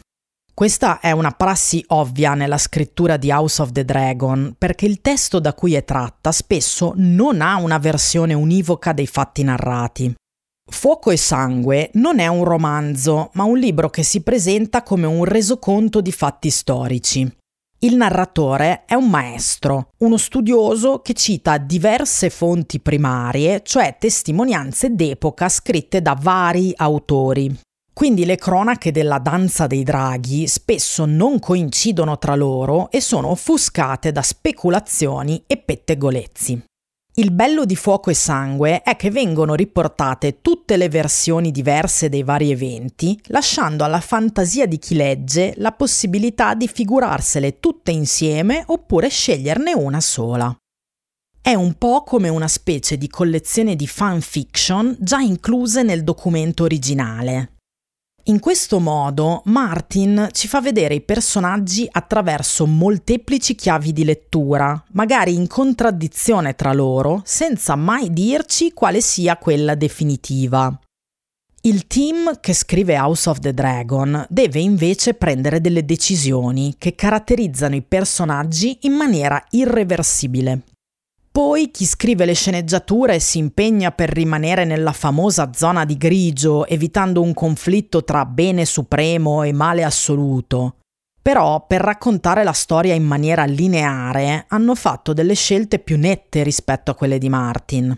Questa 0.53 0.99
è 0.99 1.09
una 1.09 1.31
prassi 1.31 1.83
ovvia 1.87 2.35
nella 2.35 2.59
scrittura 2.59 3.17
di 3.17 3.31
House 3.31 3.63
of 3.63 3.71
the 3.71 3.83
Dragon, 3.83 4.53
perché 4.55 4.85
il 4.85 5.01
testo 5.01 5.39
da 5.39 5.55
cui 5.55 5.73
è 5.73 5.83
tratta 5.83 6.31
spesso 6.31 6.93
non 6.97 7.41
ha 7.41 7.55
una 7.55 7.79
versione 7.79 8.35
univoca 8.35 8.93
dei 8.93 9.07
fatti 9.07 9.41
narrati. 9.41 10.13
Fuoco 10.69 11.09
e 11.09 11.17
sangue 11.17 11.89
non 11.93 12.19
è 12.19 12.27
un 12.27 12.43
romanzo, 12.43 13.31
ma 13.33 13.43
un 13.43 13.57
libro 13.57 13.89
che 13.89 14.03
si 14.03 14.21
presenta 14.21 14.83
come 14.83 15.07
un 15.07 15.25
resoconto 15.25 15.99
di 15.99 16.11
fatti 16.11 16.49
storici. 16.49 17.29
Il 17.79 17.95
narratore 17.95 18.83
è 18.85 18.93
un 18.93 19.09
maestro, 19.09 19.91
uno 19.99 20.17
studioso 20.17 20.99
che 20.99 21.13
cita 21.13 21.57
diverse 21.57 22.29
fonti 22.29 22.79
primarie, 22.79 23.61
cioè 23.63 23.95
testimonianze 23.97 24.93
d'epoca 24.95 25.49
scritte 25.49 26.01
da 26.01 26.17
vari 26.19 26.73
autori. 26.75 27.57
Quindi 27.91 28.25
le 28.25 28.37
cronache 28.37 28.91
della 28.91 29.19
danza 29.19 29.65
dei 29.65 29.83
draghi 29.83 30.47
spesso 30.47 31.05
non 31.05 31.39
coincidono 31.39 32.17
tra 32.17 32.35
loro 32.35 32.89
e 32.91 33.01
sono 33.01 33.29
offuscate 33.29 34.11
da 34.11 34.21
speculazioni 34.21 35.43
e 35.47 35.57
pettegolezzi. 35.57 36.63
Il 37.19 37.31
bello 37.31 37.65
di 37.65 37.75
Fuoco 37.75 38.11
e 38.11 38.13
Sangue 38.13 38.81
è 38.81 38.95
che 38.95 39.11
vengono 39.11 39.53
riportate 39.53 40.39
tutte 40.39 40.77
le 40.77 40.87
versioni 40.87 41.51
diverse 41.51 42.07
dei 42.07 42.23
vari 42.23 42.49
eventi, 42.49 43.19
lasciando 43.25 43.83
alla 43.83 43.99
fantasia 43.99 44.65
di 44.65 44.79
chi 44.79 44.95
legge 44.95 45.53
la 45.57 45.73
possibilità 45.73 46.53
di 46.53 46.69
figurarsele 46.69 47.59
tutte 47.59 47.91
insieme 47.91 48.63
oppure 48.67 49.09
sceglierne 49.09 49.73
una 49.73 49.99
sola. 49.99 50.55
È 51.41 51.53
un 51.53 51.73
po' 51.73 52.03
come 52.03 52.29
una 52.29 52.47
specie 52.47 52.97
di 52.97 53.09
collezione 53.09 53.75
di 53.75 53.85
fanfiction 53.85 54.95
già 55.01 55.19
incluse 55.19 55.83
nel 55.83 56.05
documento 56.05 56.63
originale, 56.63 57.58
in 58.29 58.39
questo 58.39 58.79
modo 58.79 59.41
Martin 59.45 60.29
ci 60.31 60.47
fa 60.47 60.61
vedere 60.61 60.93
i 60.93 61.01
personaggi 61.01 61.87
attraverso 61.91 62.67
molteplici 62.67 63.55
chiavi 63.55 63.91
di 63.91 64.03
lettura, 64.03 64.81
magari 64.91 65.33
in 65.33 65.47
contraddizione 65.47 66.53
tra 66.53 66.71
loro, 66.71 67.21
senza 67.25 67.75
mai 67.75 68.13
dirci 68.13 68.71
quale 68.71 69.01
sia 69.01 69.35
quella 69.37 69.73
definitiva. 69.73 70.79
Il 71.61 71.87
team 71.87 72.39
che 72.39 72.53
scrive 72.53 72.97
House 72.97 73.27
of 73.27 73.39
the 73.39 73.53
Dragon 73.53 74.25
deve 74.29 74.59
invece 74.59 75.15
prendere 75.15 75.59
delle 75.59 75.83
decisioni 75.83 76.75
che 76.77 76.93
caratterizzano 76.93 77.75
i 77.75 77.81
personaggi 77.81 78.77
in 78.81 78.93
maniera 78.93 79.43
irreversibile. 79.49 80.61
Poi 81.39 81.71
chi 81.71 81.85
scrive 81.85 82.25
le 82.25 82.33
sceneggiature 82.33 83.17
si 83.21 83.37
impegna 83.37 83.91
per 83.91 84.09
rimanere 84.09 84.65
nella 84.65 84.91
famosa 84.91 85.51
zona 85.53 85.85
di 85.85 85.95
grigio, 85.95 86.65
evitando 86.67 87.21
un 87.21 87.33
conflitto 87.33 88.03
tra 88.03 88.25
bene 88.25 88.65
supremo 88.65 89.43
e 89.43 89.53
male 89.53 89.85
assoluto. 89.85 90.79
Però 91.21 91.65
per 91.65 91.79
raccontare 91.79 92.43
la 92.43 92.51
storia 92.51 92.93
in 92.93 93.05
maniera 93.05 93.45
lineare 93.45 94.47
hanno 94.49 94.75
fatto 94.75 95.13
delle 95.13 95.33
scelte 95.33 95.79
più 95.79 95.97
nette 95.97 96.43
rispetto 96.43 96.91
a 96.91 96.95
quelle 96.95 97.17
di 97.17 97.29
Martin. 97.29 97.97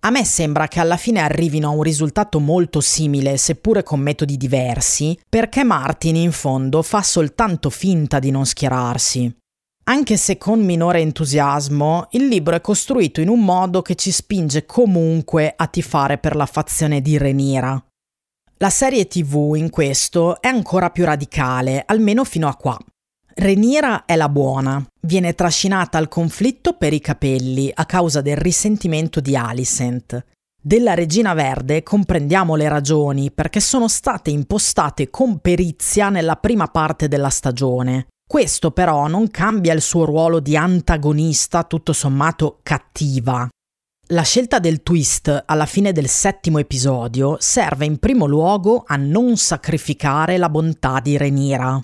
A 0.00 0.10
me 0.10 0.24
sembra 0.26 0.68
che 0.68 0.78
alla 0.78 0.98
fine 0.98 1.20
arrivino 1.20 1.68
a 1.68 1.72
un 1.74 1.82
risultato 1.82 2.40
molto 2.40 2.82
simile, 2.82 3.38
seppure 3.38 3.82
con 3.82 4.00
metodi 4.00 4.36
diversi, 4.36 5.18
perché 5.26 5.64
Martin 5.64 6.16
in 6.16 6.32
fondo 6.32 6.82
fa 6.82 7.00
soltanto 7.00 7.70
finta 7.70 8.18
di 8.18 8.30
non 8.30 8.44
schierarsi. 8.44 9.34
Anche 9.84 10.16
se 10.16 10.38
con 10.38 10.64
minore 10.64 11.00
entusiasmo, 11.00 12.06
il 12.12 12.28
libro 12.28 12.54
è 12.54 12.60
costruito 12.60 13.20
in 13.20 13.28
un 13.28 13.44
modo 13.44 13.82
che 13.82 13.96
ci 13.96 14.12
spinge 14.12 14.64
comunque 14.64 15.52
a 15.56 15.66
tifare 15.66 16.18
per 16.18 16.36
la 16.36 16.46
fazione 16.46 17.00
di 17.00 17.18
Renira. 17.18 17.84
La 18.58 18.70
serie 18.70 19.08
TV 19.08 19.54
in 19.56 19.70
questo 19.70 20.40
è 20.40 20.46
ancora 20.46 20.90
più 20.90 21.04
radicale, 21.04 21.82
almeno 21.84 22.22
fino 22.22 22.46
a 22.46 22.54
qua. 22.54 22.78
Renira 23.34 24.04
è 24.04 24.14
la 24.14 24.28
buona, 24.28 24.84
viene 25.00 25.34
trascinata 25.34 25.98
al 25.98 26.06
conflitto 26.06 26.74
per 26.74 26.92
i 26.92 27.00
capelli 27.00 27.68
a 27.74 27.84
causa 27.84 28.20
del 28.20 28.36
risentimento 28.36 29.18
di 29.20 29.34
Alicent. 29.34 30.24
Della 30.62 30.94
Regina 30.94 31.34
Verde 31.34 31.82
comprendiamo 31.82 32.54
le 32.54 32.68
ragioni 32.68 33.32
perché 33.32 33.58
sono 33.58 33.88
state 33.88 34.30
impostate 34.30 35.10
con 35.10 35.40
perizia 35.40 36.08
nella 36.08 36.36
prima 36.36 36.68
parte 36.68 37.08
della 37.08 37.30
stagione, 37.30 38.06
questo 38.32 38.70
però 38.70 39.08
non 39.08 39.30
cambia 39.30 39.74
il 39.74 39.82
suo 39.82 40.06
ruolo 40.06 40.40
di 40.40 40.56
antagonista 40.56 41.64
tutto 41.64 41.92
sommato 41.92 42.60
cattiva. 42.62 43.46
La 44.08 44.22
scelta 44.22 44.58
del 44.58 44.82
twist 44.82 45.42
alla 45.44 45.66
fine 45.66 45.92
del 45.92 46.08
settimo 46.08 46.56
episodio 46.56 47.36
serve 47.40 47.84
in 47.84 47.98
primo 47.98 48.24
luogo 48.24 48.84
a 48.86 48.96
non 48.96 49.36
sacrificare 49.36 50.38
la 50.38 50.48
bontà 50.48 51.00
di 51.00 51.18
Renira. 51.18 51.78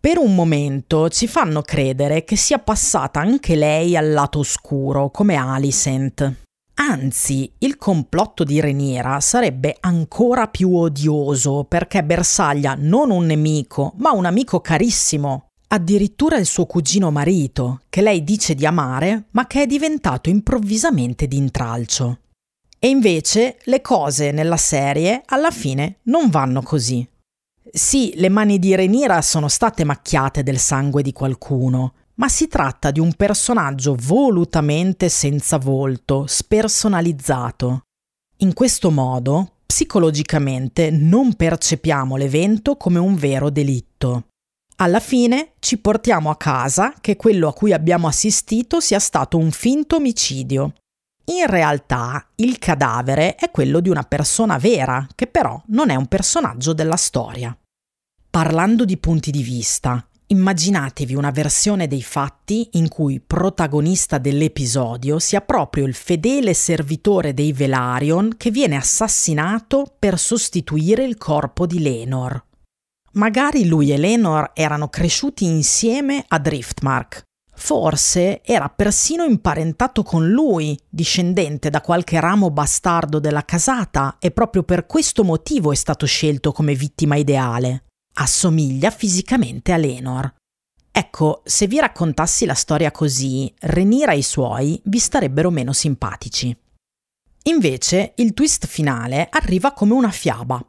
Per 0.00 0.18
un 0.18 0.34
momento 0.34 1.08
ci 1.08 1.28
fanno 1.28 1.62
credere 1.62 2.24
che 2.24 2.34
sia 2.34 2.58
passata 2.58 3.20
anche 3.20 3.54
lei 3.54 3.96
al 3.96 4.10
lato 4.10 4.40
oscuro, 4.40 5.10
come 5.10 5.36
Alicent. 5.36 6.34
Anzi, 6.74 7.48
il 7.58 7.76
complotto 7.76 8.42
di 8.42 8.60
Reniera 8.60 9.20
sarebbe 9.20 9.76
ancora 9.78 10.48
più 10.48 10.74
odioso 10.74 11.62
perché 11.62 12.02
bersaglia 12.02 12.74
non 12.76 13.12
un 13.12 13.26
nemico, 13.26 13.92
ma 13.98 14.10
un 14.10 14.24
amico 14.24 14.60
carissimo. 14.60 15.49
Addirittura 15.72 16.36
il 16.36 16.46
suo 16.46 16.66
cugino 16.66 17.12
marito, 17.12 17.82
che 17.90 18.02
lei 18.02 18.24
dice 18.24 18.56
di 18.56 18.66
amare, 18.66 19.26
ma 19.30 19.46
che 19.46 19.62
è 19.62 19.66
diventato 19.66 20.28
improvvisamente 20.28 21.28
d'intralcio. 21.28 22.18
E 22.76 22.88
invece 22.88 23.58
le 23.64 23.80
cose 23.80 24.32
nella 24.32 24.56
serie 24.56 25.22
alla 25.26 25.52
fine 25.52 25.98
non 26.04 26.28
vanno 26.28 26.60
così. 26.62 27.08
Sì, 27.70 28.14
le 28.16 28.28
mani 28.28 28.58
di 28.58 28.74
Reniera 28.74 29.22
sono 29.22 29.46
state 29.46 29.84
macchiate 29.84 30.42
del 30.42 30.58
sangue 30.58 31.02
di 31.02 31.12
qualcuno, 31.12 31.92
ma 32.14 32.28
si 32.28 32.48
tratta 32.48 32.90
di 32.90 32.98
un 32.98 33.14
personaggio 33.14 33.94
volutamente 33.96 35.08
senza 35.08 35.56
volto, 35.58 36.24
spersonalizzato. 36.26 37.82
In 38.38 38.54
questo 38.54 38.90
modo, 38.90 39.52
psicologicamente, 39.66 40.90
non 40.90 41.34
percepiamo 41.34 42.16
l'evento 42.16 42.76
come 42.76 42.98
un 42.98 43.14
vero 43.14 43.50
delitto. 43.50 44.24
Alla 44.82 45.00
fine 45.00 45.52
ci 45.58 45.76
portiamo 45.76 46.30
a 46.30 46.36
casa 46.36 46.94
che 47.02 47.14
quello 47.16 47.48
a 47.48 47.52
cui 47.52 47.74
abbiamo 47.74 48.06
assistito 48.06 48.80
sia 48.80 48.98
stato 48.98 49.36
un 49.36 49.50
finto 49.50 49.96
omicidio. 49.96 50.72
In 51.32 51.46
realtà 51.46 52.26
il 52.36 52.58
cadavere 52.58 53.34
è 53.34 53.50
quello 53.50 53.80
di 53.80 53.90
una 53.90 54.04
persona 54.04 54.56
vera, 54.56 55.06
che 55.14 55.26
però 55.26 55.62
non 55.66 55.90
è 55.90 55.96
un 55.96 56.06
personaggio 56.06 56.72
della 56.72 56.96
storia. 56.96 57.54
Parlando 58.30 58.84
di 58.84 58.96
punti 58.96 59.30
di 59.30 59.42
vista, 59.42 60.02
Immaginatevi 60.30 61.16
una 61.16 61.32
versione 61.32 61.88
dei 61.88 62.02
fatti 62.02 62.68
in 62.74 62.86
cui 62.86 63.18
protagonista 63.18 64.16
dell'episodio 64.18 65.18
sia 65.18 65.40
proprio 65.40 65.84
il 65.84 65.94
fedele 65.94 66.54
servitore 66.54 67.34
dei 67.34 67.52
Velarion 67.52 68.34
che 68.36 68.52
viene 68.52 68.76
assassinato 68.76 69.92
per 69.98 70.20
sostituire 70.20 71.02
il 71.02 71.18
corpo 71.18 71.66
di 71.66 71.80
Lenor. 71.80 72.44
Magari 73.12 73.66
lui 73.66 73.92
e 73.92 73.98
Lenor 73.98 74.52
erano 74.54 74.88
cresciuti 74.88 75.44
insieme 75.44 76.24
a 76.26 76.38
Driftmark. 76.38 77.22
Forse 77.54 78.42
era 78.42 78.68
persino 78.68 79.24
imparentato 79.24 80.02
con 80.02 80.28
lui, 80.28 80.78
discendente 80.88 81.68
da 81.68 81.80
qualche 81.80 82.18
ramo 82.20 82.50
bastardo 82.50 83.18
della 83.18 83.44
casata, 83.44 84.16
e 84.18 84.30
proprio 84.30 84.62
per 84.62 84.86
questo 84.86 85.24
motivo 85.24 85.72
è 85.72 85.74
stato 85.74 86.06
scelto 86.06 86.52
come 86.52 86.74
vittima 86.74 87.16
ideale 87.16 87.84
assomiglia 88.20 88.90
fisicamente 88.90 89.72
a 89.72 89.76
Lenor. 89.76 90.34
Ecco, 90.92 91.42
se 91.44 91.66
vi 91.66 91.78
raccontassi 91.78 92.44
la 92.44 92.54
storia 92.54 92.90
così, 92.90 93.52
Renira 93.60 94.12
e 94.12 94.18
i 94.18 94.22
suoi 94.22 94.80
vi 94.84 94.98
starebbero 94.98 95.50
meno 95.50 95.72
simpatici. 95.72 96.54
Invece, 97.44 98.12
il 98.16 98.34
twist 98.34 98.66
finale 98.66 99.28
arriva 99.30 99.72
come 99.72 99.94
una 99.94 100.10
fiaba. 100.10 100.62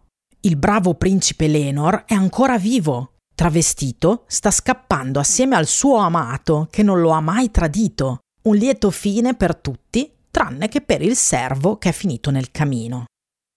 Il 0.44 0.56
bravo 0.56 0.96
principe 0.96 1.48
Lenor 1.48 2.06
è 2.08 2.16
ancora 2.16 2.58
vivo. 2.58 3.18
Travestito, 3.36 4.24
sta 4.26 4.50
scappando 4.50 5.20
assieme 5.20 5.56
al 5.56 5.68
suo 5.68 5.98
amato, 5.98 6.68
che 6.72 6.82
non 6.82 7.00
lo 7.00 7.12
ha 7.12 7.22
mai 7.22 7.52
tradito. 7.52 8.22
Un 8.46 8.56
lieto 8.56 8.90
fine 8.90 9.36
per 9.36 9.56
tutti, 9.56 10.12
tranne 10.32 10.68
che 10.68 10.82
per 10.82 11.04
il 11.04 11.16
servo 11.16 11.78
che 11.78 11.90
è 11.90 11.92
finito 11.92 12.32
nel 12.32 12.50
camino. 12.50 13.06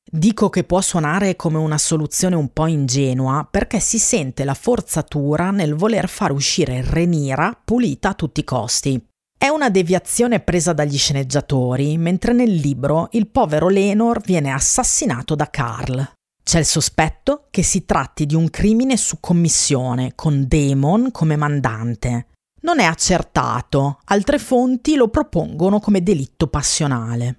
Dico 0.07 0.51
che 0.51 0.65
può 0.65 0.83
suonare 0.83 1.37
come 1.37 1.57
una 1.57 1.79
soluzione 1.79 2.37
un 2.37 2.53
po' 2.53 2.67
ingenua 2.67 3.49
perché 3.51 3.81
si 3.81 3.99
sente 3.99 4.45
la 4.45 4.53
forzatura 4.53 5.51
nel 5.51 5.75
voler 5.75 6.07
far 6.07 6.33
uscire 6.33 6.85
Renira 6.87 7.59
pulita 7.65 8.11
a 8.11 8.15
tutti 8.15 8.41
i 8.41 8.45
costi. 8.45 9.03
È 9.39 9.49
una 9.49 9.71
deviazione 9.71 10.41
presa 10.41 10.75
dagli 10.75 10.99
sceneggiatori, 10.99 11.97
mentre 11.97 12.35
nel 12.35 12.53
libro 12.53 13.09
il 13.13 13.27
povero 13.29 13.69
Lenor 13.69 14.21
viene 14.21 14.53
assassinato 14.53 15.35
da 15.35 15.49
Carl. 15.49 16.13
C'è 16.45 16.59
il 16.59 16.67
sospetto 16.67 17.47
che 17.51 17.63
si 17.63 17.87
tratti 17.87 18.27
di 18.27 18.35
un 18.35 18.51
crimine 18.51 18.99
su 18.99 19.19
commissione, 19.19 20.13
con 20.15 20.45
Damon 20.47 21.11
come 21.11 21.37
mandante. 21.37 22.27
Non 22.61 22.81
è 22.81 22.85
accertato, 22.85 24.01
altre 24.05 24.39
fonti 24.39 24.95
lo 24.95 25.09
propongono 25.09 25.81
come 25.81 26.03
delitto 26.03 26.49
passionale. 26.49 27.39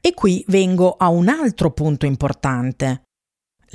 E 0.00 0.12
qui 0.12 0.44
vengo 0.48 0.96
a 0.98 1.08
un 1.08 1.28
altro 1.28 1.72
punto 1.72 2.04
importante. 2.04 3.04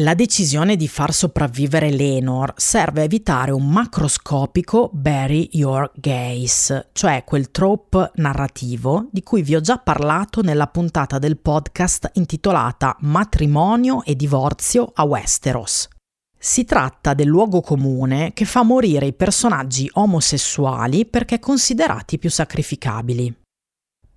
La 0.01 0.13
decisione 0.13 0.77
di 0.77 0.87
far 0.87 1.13
sopravvivere 1.13 1.91
Lenor 1.91 2.53
serve 2.55 3.01
a 3.01 3.03
evitare 3.03 3.51
un 3.51 3.69
macroscopico 3.69 4.89
bury 4.93 5.49
your 5.51 5.91
gaze, 5.93 6.87
cioè 6.93 7.25
quel 7.25 7.51
trope 7.51 8.11
narrativo 8.15 9.09
di 9.11 9.21
cui 9.23 9.41
vi 9.41 9.55
ho 9.55 9.59
già 9.59 9.77
parlato 9.77 10.41
nella 10.41 10.67
puntata 10.67 11.19
del 11.19 11.37
podcast 11.37 12.11
intitolata 12.13 12.95
Matrimonio 13.01 14.01
e 14.05 14.15
divorzio 14.15 14.89
a 14.93 15.03
Westeros. 15.03 15.89
Si 16.37 16.63
tratta 16.63 17.13
del 17.13 17.27
luogo 17.27 17.59
comune 17.59 18.31
che 18.31 18.45
fa 18.45 18.63
morire 18.63 19.07
i 19.07 19.13
personaggi 19.13 19.89
omosessuali 19.95 21.07
perché 21.07 21.39
considerati 21.39 22.17
più 22.17 22.29
sacrificabili. 22.29 23.35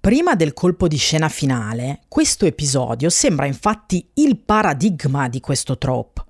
Prima 0.03 0.35
del 0.35 0.53
colpo 0.53 0.89
di 0.89 0.97
scena 0.97 1.29
finale, 1.29 2.01
questo 2.09 2.45
episodio 2.45 3.09
sembra 3.09 3.47
infatti 3.47 4.05
il 4.15 4.37
paradigma 4.37 5.29
di 5.29 5.39
questo 5.39 5.79
trope. 5.79 6.25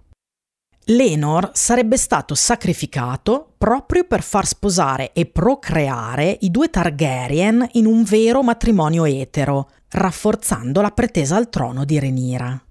Lenor 0.88 1.52
sarebbe 1.54 1.96
stato 1.96 2.34
sacrificato 2.34 3.54
proprio 3.56 4.04
per 4.04 4.22
far 4.22 4.46
sposare 4.46 5.12
e 5.14 5.24
procreare 5.24 6.36
i 6.42 6.50
due 6.50 6.68
Targaryen 6.68 7.66
in 7.72 7.86
un 7.86 8.02
vero 8.02 8.42
matrimonio 8.42 9.06
etero, 9.06 9.70
rafforzando 9.88 10.82
la 10.82 10.90
pretesa 10.90 11.36
al 11.36 11.48
trono 11.48 11.86
di 11.86 11.98
Renira. 11.98 12.62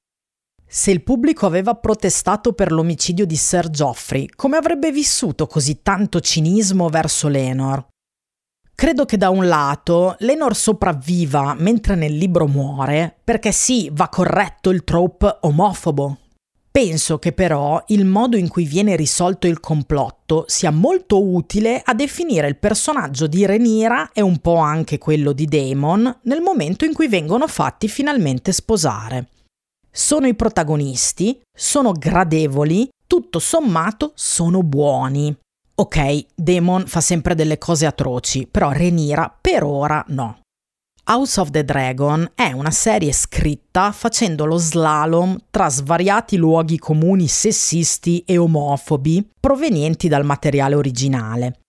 Se 0.68 0.92
il 0.92 1.02
pubblico 1.02 1.48
aveva 1.48 1.74
protestato 1.74 2.54
per 2.54 2.72
l'omicidio 2.72 3.26
di 3.26 3.38
Sir 3.38 3.72
Geoffrey, 3.72 4.30
come 4.36 4.56
avrebbe 4.56 4.92
vissuto 4.92 5.48
così 5.48 5.82
tanto 5.82 6.20
cinismo 6.20 6.90
verso 6.90 7.28
Lenor? 7.28 7.88
Credo 8.82 9.06
che 9.06 9.16
da 9.16 9.30
un 9.30 9.48
lato 9.48 10.16
Lenor 10.22 10.56
sopravviva 10.56 11.54
mentre 11.56 11.94
nel 11.94 12.18
libro 12.18 12.48
muore, 12.48 13.16
perché 13.24 13.52
sì, 13.52 13.92
va 13.94 14.10
corretto 14.10 14.72
il 14.72 14.84
trope 14.84 15.38
omofobo. 15.42 16.18
Penso 16.72 17.20
che 17.20 17.32
però 17.32 17.84
il 17.90 18.06
modo 18.06 18.38
in 18.38 18.48
cui 18.48 18.66
viene 18.66 18.96
risolto 18.96 19.46
il 19.46 19.60
complotto 19.60 20.46
sia 20.48 20.72
molto 20.72 21.24
utile 21.24 21.80
a 21.86 21.94
definire 21.94 22.48
il 22.48 22.58
personaggio 22.58 23.28
di 23.28 23.46
Renira 23.46 24.10
e 24.14 24.22
un 24.22 24.40
po' 24.40 24.56
anche 24.56 24.98
quello 24.98 25.32
di 25.32 25.46
Damon 25.46 26.18
nel 26.24 26.42
momento 26.42 26.84
in 26.84 26.94
cui 26.94 27.08
vengono 27.08 27.46
fatti 27.46 27.88
finalmente 27.88 28.52
sposare. 28.52 29.28
Sono 29.92 30.26
i 30.26 30.34
protagonisti, 30.34 31.40
sono 31.56 31.92
gradevoli, 31.92 32.90
tutto 33.06 33.38
sommato 33.38 34.14
sono 34.16 34.64
buoni. 34.64 35.38
Ok, 35.76 36.26
Demon 36.36 36.86
fa 36.86 37.02
sempre 37.02 37.34
delle 37.34 37.58
cose 37.58 37.86
atroci, 37.86 38.48
però 38.48 38.72
Renira 38.72 39.36
per 39.42 39.64
ora 39.64 40.04
no. 40.10 40.42
House 41.06 41.40
of 41.40 41.50
the 41.50 41.66
Dragon 41.66 42.32
è 42.36 42.52
una 42.52 42.70
serie 42.70 43.12
scritta 43.12 43.92
facendo 43.92 44.46
lo 44.46 44.58
slalom 44.58 45.36
tra 45.50 45.68
svariati 45.68 46.38
luoghi 46.38 46.78
comuni 46.78 47.28
sessisti 47.28 48.24
e 48.26 48.38
omofobi 48.38 49.32
provenienti 49.40 50.08
dal 50.08 50.24
materiale 50.24 50.76
originale. 50.76 51.60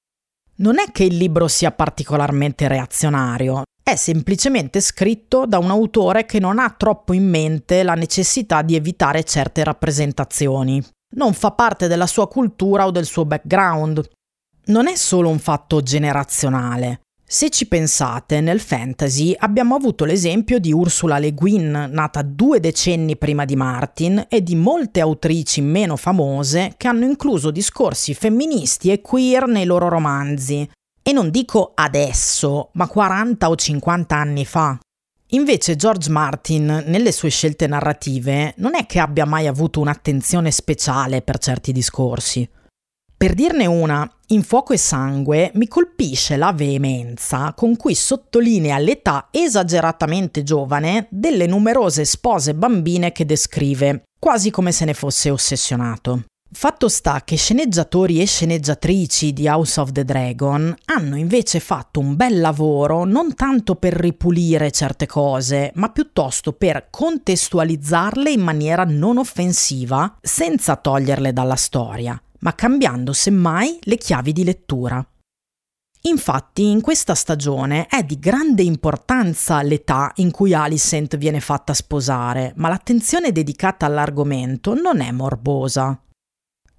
Non 0.57 0.79
è 0.79 0.93
che 0.93 1.05
il 1.05 1.17
libro 1.17 1.49
sia 1.49 1.73
particolarmente 1.73 2.69
reazionario, 2.69 3.63
è 3.83 3.97
semplicemente 3.97 4.81
scritto 4.81 5.47
da 5.47 5.59
un 5.59 5.71
autore 5.71 6.25
che 6.27 6.39
non 6.39 6.59
ha 6.59 6.71
troppo 6.71 7.15
in 7.15 7.29
mente 7.29 7.83
la 7.83 7.95
necessità 7.95 8.63
di 8.63 8.77
evitare 8.77 9.25
certe 9.25 9.65
rappresentazioni, 9.65 10.81
non 11.15 11.33
fa 11.35 11.53
parte 11.53 11.89
della 11.89 12.07
sua 12.07 12.29
cultura 12.29 12.87
o 12.87 12.91
del 12.91 13.07
suo 13.07 13.25
background. 13.25 14.09
Non 14.67 14.87
è 14.87 14.95
solo 14.95 15.29
un 15.29 15.39
fatto 15.39 15.83
generazionale. 15.83 17.01
Se 17.33 17.49
ci 17.49 17.67
pensate, 17.67 18.43
nel 18.43 18.61
fantasy 18.61 19.35
abbiamo 19.37 19.75
avuto 19.75 20.05
l'esempio 20.05 20.59
di 20.59 20.71
Ursula 20.71 21.19
Le 21.19 21.33
Guin, 21.33 21.89
nata 21.91 22.21
due 22.21 22.61
decenni 22.61 23.17
prima 23.17 23.47
di 23.47 23.57
Martin, 23.57 24.27
e 24.29 24.43
di 24.43 24.55
molte 24.55 25.01
autrici 25.01 25.63
meno 25.63 25.97
famose 25.97 26.75
che 26.77 26.89
hanno 26.89 27.07
incluso 27.07 27.51
discorsi 27.51 28.13
femministi 28.13 28.93
e 28.93 29.01
queer 29.01 29.47
nei 29.47 29.65
loro 29.65 29.89
romanzi. 29.89 30.69
E 31.03 31.13
non 31.13 31.31
dico 31.31 31.73
adesso, 31.75 32.69
ma 32.75 32.87
40 32.87 33.49
o 33.49 33.57
50 33.57 34.15
anni 34.15 34.45
fa. 34.45 34.79
Invece 35.35 35.77
George 35.77 36.11
Martin, 36.11 36.85
nelle 36.87 37.11
sue 37.11 37.31
scelte 37.31 37.67
narrative, 37.67 38.53
non 38.59 38.75
è 38.75 38.85
che 38.85 38.99
abbia 38.99 39.25
mai 39.25 39.47
avuto 39.47 39.81
un'attenzione 39.81 40.51
speciale 40.51 41.23
per 41.23 41.39
certi 41.39 41.73
discorsi. 41.73 42.47
Per 43.17 43.33
dirne 43.33 43.65
una, 43.65 44.11
in 44.29 44.43
Fuoco 44.43 44.75
e 44.75 44.77
Sangue 44.77 45.51
mi 45.55 45.69
colpisce 45.69 46.37
la 46.37 46.53
veemenza 46.53 47.55
con 47.55 47.77
cui 47.77 47.95
sottolinea 47.95 48.77
l'età 48.79 49.29
esageratamente 49.31 50.43
giovane 50.43 51.07
delle 51.09 51.47
numerose 51.47 52.05
spose 52.05 52.53
bambine 52.55 53.13
che 53.13 53.25
descrive, 53.25 54.03
quasi 54.19 54.51
come 54.51 54.71
se 54.71 54.85
ne 54.85 54.93
fosse 54.93 55.31
ossessionato. 55.31 56.25
Fatto 56.55 56.91
sta 56.91 57.23
che 57.25 57.37
sceneggiatori 57.37 58.21
e 58.21 58.27
sceneggiatrici 58.27 59.33
di 59.33 59.49
House 59.49 59.81
of 59.81 59.91
the 59.91 60.05
Dragon 60.05 60.75
hanno 60.85 61.17
invece 61.17 61.61
fatto 61.61 61.99
un 61.99 62.15
bel 62.15 62.41
lavoro 62.41 63.05
non 63.05 63.35
tanto 63.35 63.75
per 63.75 63.95
ripulire 63.95 64.71
certe 64.71 65.07
cose, 65.07 65.73
ma 65.77 65.89
piuttosto 65.89 66.53
per 66.53 66.89
contestualizzarle 66.91 68.31
in 68.31 68.43
maniera 68.43 68.85
non 68.85 69.17
offensiva, 69.17 70.19
senza 70.21 70.77
toglierle 70.77 71.33
dalla 71.33 71.57
storia, 71.57 72.23
ma 72.41 72.55
cambiando 72.55 73.15
semmai 73.15 73.79
le 73.81 73.97
chiavi 73.97 74.33
di 74.33 74.45
lettura. 74.45 75.05
Infatti 76.03 76.69
in 76.69 76.83
questa 76.83 77.15
stagione 77.15 77.87
è 77.87 78.03
di 78.03 78.19
grande 78.19 78.63
importanza 78.63 79.63
l'età 79.63 80.13
in 80.17 80.31
cui 80.31 80.53
Alicent 80.53 81.17
viene 81.17 81.41
fatta 81.41 81.73
sposare, 81.73 82.53
ma 82.57 82.69
l'attenzione 82.69 83.33
dedicata 83.33 83.87
all'argomento 83.87 84.75
non 84.75 85.01
è 85.01 85.11
morbosa. 85.13 85.99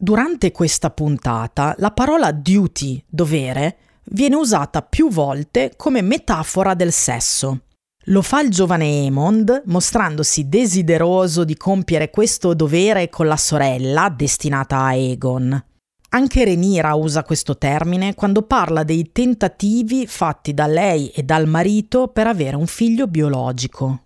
Durante 0.03 0.51
questa 0.51 0.89
puntata 0.89 1.75
la 1.77 1.91
parola 1.91 2.33
duty, 2.33 3.01
dovere, 3.07 3.77
viene 4.07 4.35
usata 4.35 4.81
più 4.81 5.09
volte 5.09 5.75
come 5.77 6.01
metafora 6.01 6.73
del 6.73 6.91
sesso. 6.91 7.61
Lo 8.07 8.21
fa 8.21 8.41
il 8.41 8.49
giovane 8.49 9.05
Emond, 9.05 9.61
mostrandosi 9.67 10.49
desideroso 10.49 11.45
di 11.45 11.55
compiere 11.55 12.09
questo 12.09 12.53
dovere 12.53 13.07
con 13.07 13.27
la 13.27 13.37
sorella 13.37 14.13
destinata 14.13 14.81
a 14.81 14.93
Egon. 14.93 15.63
Anche 16.09 16.43
Renira 16.43 16.95
usa 16.95 17.23
questo 17.23 17.57
termine 17.57 18.13
quando 18.13 18.41
parla 18.41 18.83
dei 18.83 19.09
tentativi 19.13 20.05
fatti 20.05 20.53
da 20.53 20.67
lei 20.67 21.11
e 21.11 21.23
dal 21.23 21.47
marito 21.47 22.09
per 22.09 22.27
avere 22.27 22.57
un 22.57 22.67
figlio 22.67 23.07
biologico. 23.07 24.01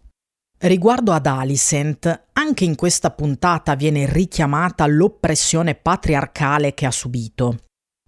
Riguardo 0.60 1.12
ad 1.12 1.28
Alicent, 1.28 2.30
anche 2.34 2.66
in 2.66 2.76
questa 2.76 3.12
puntata 3.12 3.76
viene 3.76 4.12
richiamata 4.12 4.88
l'oppressione 4.88 5.76
patriarcale 5.76 6.74
che 6.74 6.88
ha 6.88 6.92
subito. 6.92 7.58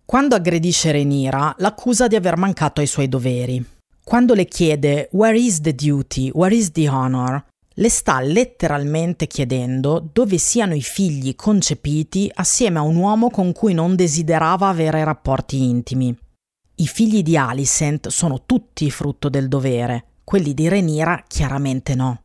Quando 0.04 0.34
aggredisce 0.34 0.92
Renira, 0.92 1.54
l'accusa 1.60 2.08
di 2.08 2.16
aver 2.16 2.38
mancato 2.38 2.82
ai 2.82 2.88
suoi 2.88 3.08
doveri. 3.08 3.64
Quando 4.04 4.34
le 4.34 4.46
chiede 4.46 5.10
Where 5.12 5.38
is 5.38 5.62
the 5.62 5.76
duty? 5.76 6.32
Where 6.34 6.56
is 6.56 6.72
the 6.72 6.90
honor? 6.90 7.46
le 7.80 7.90
sta 7.90 8.20
letteralmente 8.20 9.26
chiedendo 9.26 10.06
dove 10.12 10.38
siano 10.38 10.76
i 10.76 10.82
figli 10.82 11.34
concepiti 11.36 12.30
assieme 12.34 12.80
a 12.80 12.82
un 12.82 12.98
uomo 12.98 13.30
con 13.30 13.54
cui 13.54 13.74
non 13.74 13.96
desiderava 13.96 14.68
avere 14.68 15.04
rapporti 15.04 15.64
intimi. 15.64 16.14
I 16.76 16.88
figli 16.88 17.24
di 17.24 17.38
Alicent 17.38 18.10
sono 18.10 18.44
tutti 18.46 18.90
frutto 18.92 19.30
del 19.30 19.48
dovere, 19.48 20.06
quelli 20.26 20.54
di 20.54 20.68
Renira 20.68 21.24
chiaramente 21.26 21.96
no. 21.96 22.24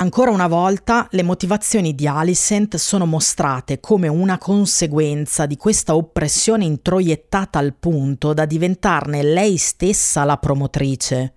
Ancora 0.00 0.30
una 0.30 0.46
volta 0.46 1.06
le 1.10 1.22
motivazioni 1.22 1.94
di 1.94 2.06
Alicent 2.06 2.76
sono 2.76 3.04
mostrate 3.04 3.80
come 3.80 4.08
una 4.08 4.38
conseguenza 4.38 5.44
di 5.44 5.58
questa 5.58 5.94
oppressione 5.94 6.64
introiettata 6.64 7.58
al 7.58 7.74
punto 7.74 8.32
da 8.32 8.46
diventarne 8.46 9.22
lei 9.22 9.58
stessa 9.58 10.24
la 10.24 10.38
promotrice. 10.38 11.34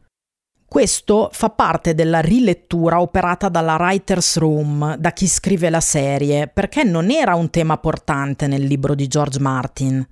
Questo 0.65 1.29
fa 1.33 1.49
parte 1.49 1.93
della 1.93 2.21
rilettura 2.21 3.01
operata 3.01 3.49
dalla 3.49 3.75
Writer's 3.75 4.37
Room, 4.37 4.95
da 4.95 5.11
chi 5.11 5.27
scrive 5.27 5.69
la 5.69 5.81
serie, 5.81 6.47
perché 6.47 6.85
non 6.85 7.11
era 7.11 7.35
un 7.35 7.49
tema 7.49 7.77
portante 7.77 8.47
nel 8.47 8.63
libro 8.63 8.95
di 8.95 9.07
George 9.07 9.41
Martin. 9.41 10.07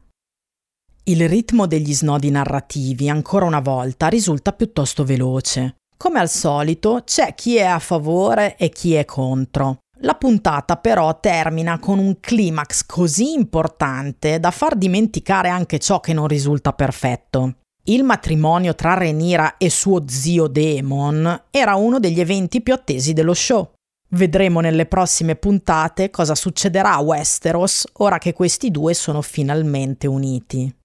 Il 1.06 1.30
ritmo 1.30 1.68
degli 1.68 1.94
snodi 1.94 2.30
narrativi, 2.30 3.10
ancora 3.10 3.46
una 3.46 3.62
volta, 3.62 4.10
risulta 4.10 4.52
piuttosto 4.52 5.06
veloce. 5.06 5.78
Come 6.02 6.18
al 6.18 6.30
solito, 6.30 7.04
c'è 7.06 7.36
chi 7.36 7.58
è 7.58 7.66
a 7.66 7.78
favore 7.78 8.56
e 8.58 8.70
chi 8.70 8.96
è 8.96 9.06
contro. 9.06 9.82
La 10.00 10.16
puntata 10.16 10.78
però 10.78 11.20
termina 11.20 11.78
con 11.78 12.00
un 12.00 12.20
climax 12.20 12.88
così 12.88 13.34
importante 13.34 14.40
da 14.40 14.50
far 14.50 14.76
dimenticare 14.76 15.50
anche 15.50 15.78
ciò 15.78 16.00
che 16.00 16.14
non 16.14 16.26
risulta 16.26 16.74
perfetto. 16.74 17.58
Il 17.84 18.04
matrimonio 18.04 18.74
tra 18.74 18.96
Renira 18.96 19.58
e 19.58 19.70
suo 19.70 20.06
zio 20.08 20.48
Demon 20.48 21.44
era 21.52 21.76
uno 21.76 22.00
degli 22.00 22.20
eventi 22.20 22.62
più 22.62 22.74
attesi 22.74 23.14
dello 23.14 23.36
show. 23.36 23.72
Vedremo 24.10 24.60
nelle 24.60 24.88
prossime 24.88 25.36
puntate 25.36 26.10
cosa 26.10 26.34
succederà 26.34 26.96
a 26.96 27.02
Westeros 27.02 27.86
ora 27.98 28.18
che 28.18 28.34
questi 28.34 28.72
due 28.72 28.96
sono 28.96 29.22
finalmente 29.22 30.08
uniti. 30.08 30.81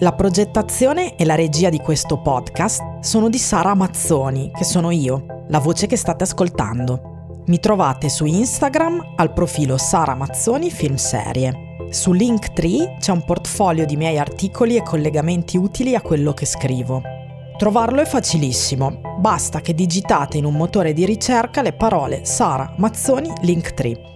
La 0.00 0.12
progettazione 0.12 1.16
e 1.16 1.24
la 1.24 1.36
regia 1.36 1.70
di 1.70 1.78
questo 1.78 2.18
podcast 2.18 2.98
sono 3.00 3.30
di 3.30 3.38
Sara 3.38 3.74
Mazzoni, 3.74 4.50
che 4.54 4.62
sono 4.62 4.90
io, 4.90 5.44
la 5.48 5.58
voce 5.58 5.86
che 5.86 5.96
state 5.96 6.24
ascoltando. 6.24 7.44
Mi 7.46 7.58
trovate 7.60 8.10
su 8.10 8.26
Instagram 8.26 9.14
al 9.16 9.32
profilo 9.32 9.78
Sara 9.78 10.14
Mazzoni 10.14 10.70
Film 10.70 10.96
Serie. 10.96 11.88
Su 11.88 12.12
Linktree 12.12 12.96
c'è 13.00 13.10
un 13.10 13.24
portfolio 13.24 13.86
di 13.86 13.96
miei 13.96 14.18
articoli 14.18 14.76
e 14.76 14.82
collegamenti 14.82 15.56
utili 15.56 15.94
a 15.94 16.02
quello 16.02 16.34
che 16.34 16.44
scrivo. 16.44 17.00
Trovarlo 17.56 18.02
è 18.02 18.04
facilissimo, 18.04 19.16
basta 19.18 19.62
che 19.62 19.72
digitate 19.72 20.36
in 20.36 20.44
un 20.44 20.56
motore 20.56 20.92
di 20.92 21.06
ricerca 21.06 21.62
le 21.62 21.72
parole 21.72 22.26
Sara 22.26 22.74
Mazzoni 22.76 23.32
Linktree. 23.40 24.15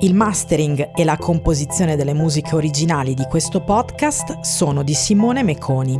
Il 0.00 0.12
mastering 0.12 0.90
e 0.94 1.04
la 1.04 1.16
composizione 1.16 1.96
delle 1.96 2.12
musiche 2.12 2.54
originali 2.54 3.14
di 3.14 3.24
questo 3.24 3.64
podcast 3.64 4.40
sono 4.40 4.82
di 4.82 4.92
Simone 4.92 5.42
Meconi. 5.42 5.98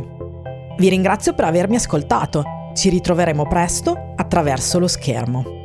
Vi 0.77 0.87
ringrazio 0.87 1.33
per 1.33 1.45
avermi 1.45 1.77
ascoltato. 1.77 2.43
Ci 2.75 2.89
ritroveremo 2.89 3.47
presto 3.47 4.13
attraverso 4.15 4.77
lo 4.77 4.87
schermo. 4.87 5.56